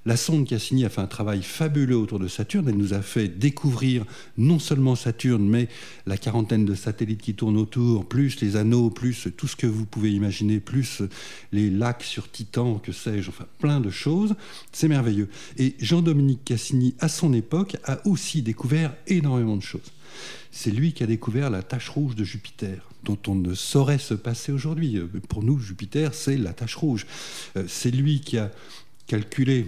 La 0.06 0.18
sonde 0.18 0.46
Cassini 0.46 0.84
a 0.84 0.90
fait 0.90 1.00
un 1.00 1.06
travail 1.06 1.42
fabuleux 1.42 1.96
autour 1.96 2.18
de 2.18 2.28
Saturne. 2.28 2.68
Elle 2.68 2.76
nous 2.76 2.92
a 2.92 3.00
fait 3.00 3.28
découvrir 3.28 4.04
non 4.36 4.58
seulement 4.58 4.96
Saturne, 4.96 5.48
mais 5.48 5.68
la 6.06 6.18
quarantaine 6.18 6.66
de 6.66 6.74
satellites 6.74 7.22
qui 7.22 7.34
tournent 7.34 7.56
autour, 7.56 8.06
plus 8.06 8.38
les 8.42 8.56
anneaux, 8.56 8.90
plus 8.90 9.28
tout 9.34 9.48
ce 9.48 9.56
que 9.56 9.66
vous 9.66 9.86
pouvez 9.86 10.12
imaginer, 10.12 10.60
plus 10.60 11.00
les 11.52 11.70
lacs 11.70 12.02
sur 12.02 12.30
Titan, 12.30 12.74
que 12.74 12.92
sais-je, 12.92 13.30
enfin 13.30 13.46
plein 13.58 13.80
de 13.80 13.90
choses. 13.90 14.34
C'est 14.72 14.88
merveilleux. 14.88 15.30
Et 15.56 15.74
Jean-Dominique 15.78 16.44
Cassini, 16.44 16.94
à 17.00 17.08
son 17.08 17.32
époque, 17.32 17.78
a 17.84 18.06
aussi 18.06 18.42
découvert 18.42 18.94
énormément 19.06 19.56
de 19.56 19.62
choses. 19.62 19.93
C'est 20.50 20.70
lui 20.70 20.92
qui 20.92 21.02
a 21.02 21.06
découvert 21.06 21.50
la 21.50 21.62
tache 21.62 21.88
rouge 21.88 22.14
de 22.14 22.24
Jupiter, 22.24 22.88
dont 23.02 23.18
on 23.26 23.34
ne 23.34 23.54
saurait 23.54 23.98
se 23.98 24.14
passer 24.14 24.52
aujourd'hui. 24.52 25.00
Pour 25.28 25.42
nous, 25.42 25.58
Jupiter, 25.58 26.14
c'est 26.14 26.36
la 26.36 26.52
tache 26.52 26.76
rouge. 26.76 27.06
Euh, 27.56 27.64
c'est 27.68 27.90
lui 27.90 28.20
qui 28.20 28.38
a 28.38 28.50
calculé 29.06 29.66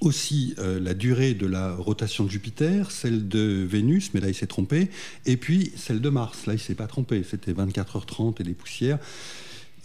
aussi 0.00 0.54
euh, 0.58 0.80
la 0.80 0.94
durée 0.94 1.34
de 1.34 1.46
la 1.46 1.74
rotation 1.74 2.24
de 2.24 2.30
Jupiter, 2.30 2.90
celle 2.90 3.28
de 3.28 3.66
Vénus, 3.68 4.12
mais 4.14 4.20
là 4.20 4.28
il 4.28 4.34
s'est 4.34 4.46
trompé, 4.46 4.90
et 5.26 5.36
puis 5.36 5.72
celle 5.76 6.00
de 6.00 6.08
Mars, 6.08 6.46
là 6.46 6.54
il 6.54 6.60
s'est 6.60 6.74
pas 6.74 6.86
trompé, 6.86 7.24
c'était 7.28 7.52
24h30 7.52 8.40
et 8.40 8.44
des 8.44 8.54
poussières. 8.54 8.98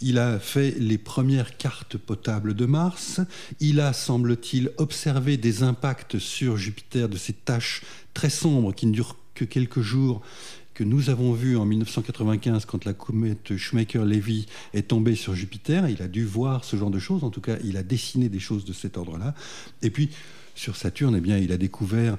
Il 0.02 0.18
a 0.18 0.38
fait 0.38 0.74
les 0.78 0.98
premières 0.98 1.56
cartes 1.56 1.96
potables 1.96 2.52
de 2.52 2.66
Mars. 2.66 3.20
Il 3.60 3.80
a, 3.80 3.94
semble-t-il, 3.94 4.70
observé 4.76 5.38
des 5.38 5.62
impacts 5.62 6.18
sur 6.18 6.58
Jupiter 6.58 7.08
de 7.08 7.16
ces 7.16 7.32
taches 7.32 7.82
très 8.12 8.28
sombres 8.28 8.74
qui 8.74 8.86
ne 8.86 8.92
durent 8.92 9.16
que 9.36 9.44
quelques 9.44 9.82
jours 9.82 10.22
que 10.74 10.82
nous 10.82 11.08
avons 11.08 11.32
vu 11.32 11.56
en 11.56 11.64
1995 11.64 12.64
quand 12.66 12.84
la 12.84 12.92
comète 12.92 13.56
Shoemaker-Levy 13.56 14.46
est 14.74 14.88
tombée 14.88 15.14
sur 15.14 15.34
Jupiter. 15.34 15.88
Il 15.88 16.02
a 16.02 16.08
dû 16.08 16.24
voir 16.24 16.64
ce 16.64 16.76
genre 16.76 16.90
de 16.90 16.98
choses. 16.98 17.22
En 17.22 17.30
tout 17.30 17.40
cas, 17.40 17.56
il 17.64 17.76
a 17.76 17.82
dessiné 17.82 18.28
des 18.28 18.40
choses 18.40 18.64
de 18.64 18.72
cet 18.72 18.96
ordre-là. 18.96 19.34
Et 19.82 19.90
puis, 19.90 20.10
sur 20.54 20.76
Saturne, 20.76 21.14
eh 21.16 21.20
bien, 21.20 21.38
il 21.38 21.52
a 21.52 21.56
découvert 21.56 22.18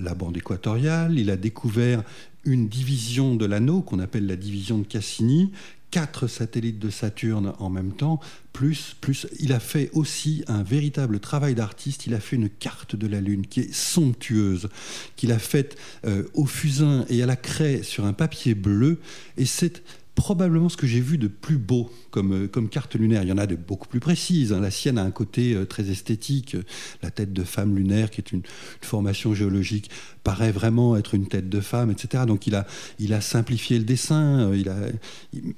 la 0.00 0.14
bande 0.14 0.36
équatoriale, 0.36 1.18
il 1.18 1.30
a 1.30 1.36
découvert 1.36 2.02
une 2.44 2.68
division 2.68 3.36
de 3.36 3.44
l'anneau 3.44 3.82
qu'on 3.82 3.98
appelle 3.98 4.26
la 4.26 4.36
division 4.36 4.78
de 4.78 4.86
Cassini, 4.86 5.52
quatre 5.92 6.26
satellites 6.26 6.80
de 6.80 6.90
Saturne 6.90 7.52
en 7.58 7.70
même 7.70 7.92
temps, 7.92 8.18
plus, 8.52 8.96
plus, 9.00 9.28
il 9.38 9.52
a 9.52 9.60
fait 9.60 9.90
aussi 9.92 10.42
un 10.48 10.62
véritable 10.62 11.20
travail 11.20 11.54
d'artiste. 11.54 12.06
Il 12.06 12.14
a 12.14 12.20
fait 12.20 12.36
une 12.36 12.48
carte 12.48 12.96
de 12.96 13.06
la 13.06 13.20
Lune 13.20 13.46
qui 13.46 13.60
est 13.60 13.72
somptueuse, 13.72 14.68
qu'il 15.16 15.32
a 15.32 15.38
faite 15.38 15.76
euh, 16.04 16.24
au 16.34 16.46
fusain 16.46 17.04
et 17.08 17.22
à 17.22 17.26
la 17.26 17.36
craie 17.36 17.82
sur 17.82 18.06
un 18.06 18.14
papier 18.14 18.54
bleu. 18.54 19.00
Et 19.36 19.44
c'est 19.44 19.82
probablement 20.14 20.68
ce 20.68 20.76
que 20.76 20.86
j'ai 20.86 21.00
vu 21.00 21.16
de 21.16 21.28
plus 21.28 21.56
beau 21.56 21.90
comme, 22.10 22.44
euh, 22.44 22.46
comme 22.46 22.68
carte 22.68 22.94
lunaire. 22.94 23.22
Il 23.22 23.28
y 23.28 23.32
en 23.32 23.38
a 23.38 23.46
de 23.46 23.56
beaucoup 23.56 23.88
plus 23.88 24.00
précises. 24.00 24.52
Hein. 24.52 24.60
La 24.60 24.70
sienne 24.70 24.98
a 24.98 25.02
un 25.02 25.10
côté 25.10 25.54
euh, 25.54 25.64
très 25.64 25.90
esthétique. 25.90 26.56
La 27.02 27.10
tête 27.10 27.32
de 27.32 27.44
femme 27.44 27.74
lunaire, 27.74 28.10
qui 28.10 28.20
est 28.20 28.32
une, 28.32 28.42
formation 28.82 29.34
géologique, 29.34 29.90
paraît 30.22 30.52
vraiment 30.52 30.96
être 30.96 31.14
une 31.14 31.26
tête 31.26 31.48
de 31.48 31.60
femme, 31.60 31.90
etc. 31.90 32.24
Donc 32.26 32.46
il 32.46 32.54
a, 32.54 32.66
il 32.98 33.14
a 33.14 33.20
simplifié 33.20 33.78
le 33.78 33.84
dessin. 33.84 34.52
Euh, 34.52 34.92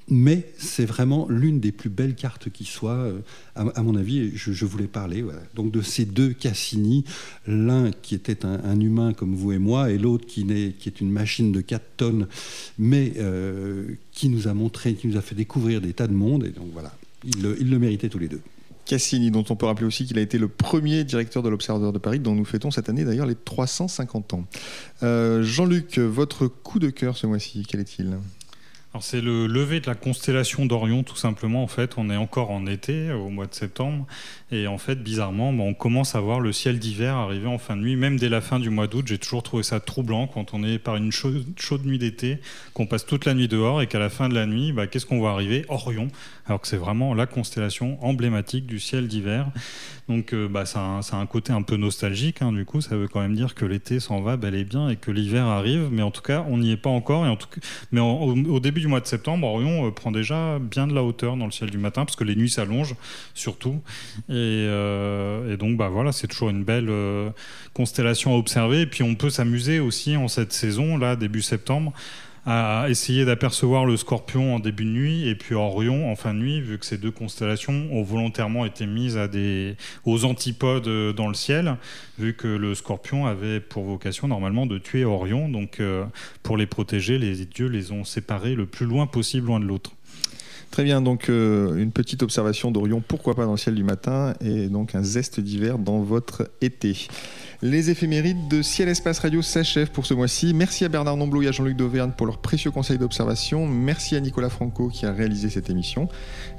mais 0.07 0.51
c'est 0.57 0.85
vraiment 0.85 1.27
l'une 1.29 1.59
des 1.59 1.71
plus 1.71 1.89
belles 1.89 2.15
cartes 2.15 2.49
qui 2.49 2.63
soit, 2.65 3.11
à, 3.55 3.83
mon 3.83 3.95
avis. 3.95 4.35
Je, 4.35 4.53
je 4.53 4.65
voulais 4.65 4.87
parler 4.87 5.23
donc 5.53 5.71
de 5.71 5.81
ces 5.81 6.05
deux 6.05 6.29
Cassini, 6.33 7.03
l'un 7.45 7.91
qui 7.91 8.15
était 8.15 8.45
un, 8.45 8.79
humain 8.79 9.13
comme 9.13 9.35
vous 9.35 9.51
et 9.51 9.59
moi, 9.59 9.91
et 9.91 9.97
l'autre 9.97 10.25
qui, 10.25 10.45
qui 10.45 10.89
est 10.89 11.01
une 11.01 11.11
machine 11.11 11.51
de 11.51 11.61
4 11.61 11.83
tonnes, 11.97 12.27
mais 12.77 13.13
qui 14.15 14.29
nous 14.29 14.47
a 14.47 14.53
montré, 14.53 14.95
qui 14.95 15.07
nous 15.07 15.17
a 15.17 15.21
fait 15.21 15.35
découvrir 15.35 15.81
des 15.81 15.93
tas 15.93 16.07
de 16.07 16.13
monde 16.13 16.45
et 16.45 16.49
donc 16.49 16.67
voilà, 16.73 16.91
ils 17.23 17.41
le, 17.41 17.79
méritaient 17.79 18.09
tous 18.09 18.17
les 18.17 18.29
deux. 18.29 18.41
Cassini, 18.85 19.31
dont 19.31 19.43
on 19.49 19.55
peut 19.55 19.65
rappeler 19.65 19.85
aussi 19.85 20.05
qu'il 20.05 20.17
a 20.17 20.21
été 20.21 20.37
le 20.37 20.47
premier 20.47 21.03
directeur 21.03 21.43
de 21.43 21.49
l'Observatoire 21.49 21.91
de 21.91 21.97
Paris, 21.97 22.19
dont 22.19 22.35
nous 22.35 22.45
fêtons 22.45 22.71
cette 22.71 22.87
année 22.87 23.03
d'ailleurs 23.03 23.25
les 23.25 23.35
350 23.35 24.33
ans. 24.33 24.45
Euh, 25.03 25.43
Jean-Luc, 25.43 25.97
votre 25.97 26.47
coup 26.47 26.79
de 26.79 26.89
cœur 26.89 27.17
ce 27.17 27.27
mois-ci, 27.27 27.65
quel 27.67 27.81
est-il? 27.81 28.17
C'est 29.01 29.21
le 29.21 29.47
lever 29.47 29.79
de 29.79 29.87
la 29.87 29.95
constellation 29.95 30.65
d'Orion, 30.65 31.03
tout 31.03 31.15
simplement. 31.15 31.63
En 31.63 31.67
fait, 31.67 31.95
on 31.97 32.09
est 32.09 32.15
encore 32.15 32.51
en 32.51 32.65
été, 32.65 33.11
au 33.11 33.29
mois 33.29 33.47
de 33.47 33.53
septembre, 33.53 34.05
et 34.51 34.67
en 34.67 34.77
fait, 34.77 35.01
bizarrement, 35.01 35.49
on 35.49 35.73
commence 35.73 36.15
à 36.15 36.19
voir 36.19 36.39
le 36.39 36.51
ciel 36.51 36.79
d'hiver 36.79 37.15
arriver 37.15 37.47
en 37.47 37.57
fin 37.57 37.75
de 37.75 37.81
nuit. 37.81 37.95
Même 37.95 38.17
dès 38.17 38.29
la 38.29 38.41
fin 38.41 38.59
du 38.59 38.69
mois 38.69 38.87
d'août, 38.87 39.05
j'ai 39.07 39.17
toujours 39.17 39.43
trouvé 39.43 39.63
ça 39.63 39.79
troublant 39.79 40.27
quand 40.27 40.53
on 40.53 40.63
est 40.63 40.79
par 40.79 40.95
une 40.95 41.11
chaude, 41.11 41.45
nuit 41.85 41.99
d'été, 41.99 42.39
qu'on 42.73 42.85
passe 42.85 43.05
toute 43.05 43.25
la 43.25 43.33
nuit 43.33 43.47
dehors, 43.47 43.81
et 43.81 43.87
qu'à 43.87 43.99
la 43.99 44.09
fin 44.09 44.29
de 44.29 44.35
la 44.35 44.45
nuit, 44.45 44.71
bah, 44.71 44.87
qu'est-ce 44.87 45.05
qu'on 45.05 45.19
voit 45.19 45.31
arriver? 45.31 45.65
Orion, 45.69 46.07
alors 46.47 46.61
que 46.61 46.67
c'est 46.67 46.77
vraiment 46.77 47.13
la 47.13 47.25
constellation 47.25 47.97
emblématique 48.03 48.65
du 48.65 48.79
ciel 48.79 49.07
d'hiver. 49.07 49.47
Donc, 50.07 50.33
euh, 50.33 50.47
bah, 50.47 50.65
ça, 50.65 50.79
a 50.79 51.15
un, 51.15 51.25
côté 51.25 51.51
un 51.51 51.63
peu 51.63 51.77
nostalgique. 51.77 52.43
Hein, 52.43 52.51
du 52.51 52.65
coup, 52.65 52.81
ça 52.81 52.95
veut 52.95 53.07
quand 53.07 53.21
même 53.21 53.35
dire 53.35 53.55
que 53.55 53.65
l'été 53.65 53.99
s'en 53.99 54.21
va 54.21 54.37
bel 54.37 54.53
et 54.53 54.63
bien 54.63 54.89
et 54.89 54.95
que 54.95 55.09
l'hiver 55.09 55.45
arrive. 55.45 55.89
Mais 55.91 56.03
en 56.03 56.11
tout 56.11 56.21
cas, 56.21 56.45
on 56.47 56.59
n'y 56.59 56.71
est 56.71 56.77
pas 56.77 56.91
encore. 56.91 57.25
Et 57.25 57.29
en 57.29 57.35
tout 57.35 57.47
cas, 57.47 57.61
mais 57.91 57.99
au 57.99 58.59
début 58.59 58.81
du 58.81 58.87
mois 58.87 58.99
de 58.99 59.07
septembre, 59.07 59.47
Orion 59.47 59.87
euh, 59.87 59.91
prend 59.91 60.11
déjà 60.11 60.59
bien 60.59 60.85
de 60.85 60.93
la 60.93 61.03
hauteur 61.03 61.35
dans 61.35 61.45
le 61.45 61.51
ciel 61.51 61.71
du 61.71 61.79
matin 61.79 62.05
parce 62.05 62.15
que 62.15 62.23
les 62.23 62.35
nuits 62.35 62.51
s'allongent 62.51 62.95
surtout. 63.33 63.81
Et, 64.29 64.33
euh, 64.33 65.57
donc, 65.57 65.77
bah 65.77 65.89
voilà, 65.89 66.11
c'est 66.11 66.27
toujours 66.27 66.49
une 66.49 66.63
belle 66.63 66.91
constellation 67.73 68.35
à 68.35 68.37
observer. 68.37 68.81
Et 68.81 68.85
puis, 68.85 69.01
on 69.01 69.15
peut 69.15 69.31
s'amuser 69.31 69.79
aussi 69.79 70.15
en 70.15 70.27
cette 70.27 70.53
saison 70.53 70.97
là, 70.97 71.15
début 71.15 71.41
septembre 71.41 71.93
à 72.45 72.85
essayer 72.89 73.25
d'apercevoir 73.25 73.85
le 73.85 73.97
Scorpion 73.97 74.55
en 74.55 74.59
début 74.59 74.85
de 74.85 74.91
nuit 74.91 75.27
et 75.27 75.35
puis 75.35 75.55
Orion 75.55 76.11
en 76.11 76.15
fin 76.15 76.33
de 76.33 76.39
nuit, 76.39 76.61
vu 76.61 76.77
que 76.77 76.85
ces 76.85 76.97
deux 76.97 77.11
constellations 77.11 77.87
ont 77.91 78.03
volontairement 78.03 78.65
été 78.65 78.85
mises 78.85 79.19
aux 80.05 80.25
antipodes 80.25 80.87
euh, 80.87 81.11
dans 81.11 81.27
le 81.27 81.33
ciel, 81.33 81.77
vu 82.19 82.35
que 82.35 82.47
le 82.47 82.75
Scorpion 82.75 83.25
avait 83.25 83.59
pour 83.59 83.83
vocation 83.83 84.27
normalement 84.27 84.67
de 84.67 84.77
tuer 84.77 85.05
Orion. 85.05 85.49
Donc, 85.49 85.79
euh, 85.79 86.05
pour 86.43 86.57
les 86.57 86.67
protéger, 86.67 87.17
les 87.17 87.45
dieux 87.45 87.67
les 87.67 87.91
ont 87.91 88.03
séparés 88.03 88.53
le 88.53 88.65
plus 88.67 88.85
loin 88.85 89.07
possible 89.07 89.49
l'un 89.49 89.59
de 89.59 89.65
l'autre. 89.65 89.94
Très 90.75 90.83
bien, 90.83 91.01
donc 91.01 91.29
euh, 91.29 91.77
une 91.77 91.93
petite 91.93 92.21
observation 92.21 92.69
d'Orion, 92.69 93.01
pourquoi 93.07 93.33
pas 93.33 93.45
dans 93.45 93.51
le 93.51 93.57
ciel 93.57 93.75
du 93.75 93.85
matin, 93.85 94.33
et 94.41 94.67
donc 94.67 94.93
un 94.93 95.03
zeste 95.03 95.39
d'hiver 95.39 95.79
dans 95.79 96.01
votre 96.01 96.51
été. 96.59 97.07
Les 97.61 97.91
éphémérides 97.91 98.49
de 98.49 98.61
Ciel 98.61 98.89
Espace 98.89 99.19
Radio 99.19 99.41
s'achèvent 99.41 99.91
pour 99.91 100.05
ce 100.05 100.13
mois-ci. 100.13 100.53
Merci 100.53 100.83
à 100.83 100.89
Bernard 100.89 101.15
Nomblot 101.15 101.43
et 101.43 101.47
à 101.47 101.53
Jean-Luc 101.53 101.77
Dauvergne 101.77 102.11
pour 102.11 102.27
leurs 102.27 102.39
précieux 102.41 102.71
conseils 102.71 102.97
d'observation. 102.97 103.65
Merci 103.65 104.17
à 104.17 104.19
Nicolas 104.19 104.49
Franco 104.49 104.89
qui 104.89 105.05
a 105.05 105.13
réalisé 105.13 105.49
cette 105.49 105.69
émission. 105.69 106.09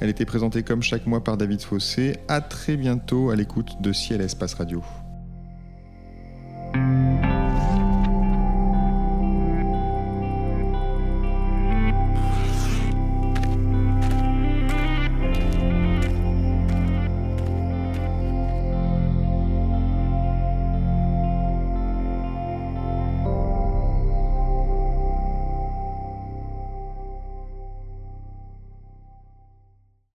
Elle 0.00 0.09
était 0.09 0.24
présentée 0.24 0.62
comme 0.62 0.83
chaque 0.83 1.05
mois 1.07 1.22
par 1.22 1.37
David 1.37 1.61
Fossé. 1.61 2.16
À 2.26 2.40
très 2.40 2.79
bientôt 2.79 3.29
à 3.29 3.37
l'écoute 3.37 3.83
de 3.83 3.92
Ciel 3.92 4.22
Espace 4.22 4.55
Radio. 4.55 4.83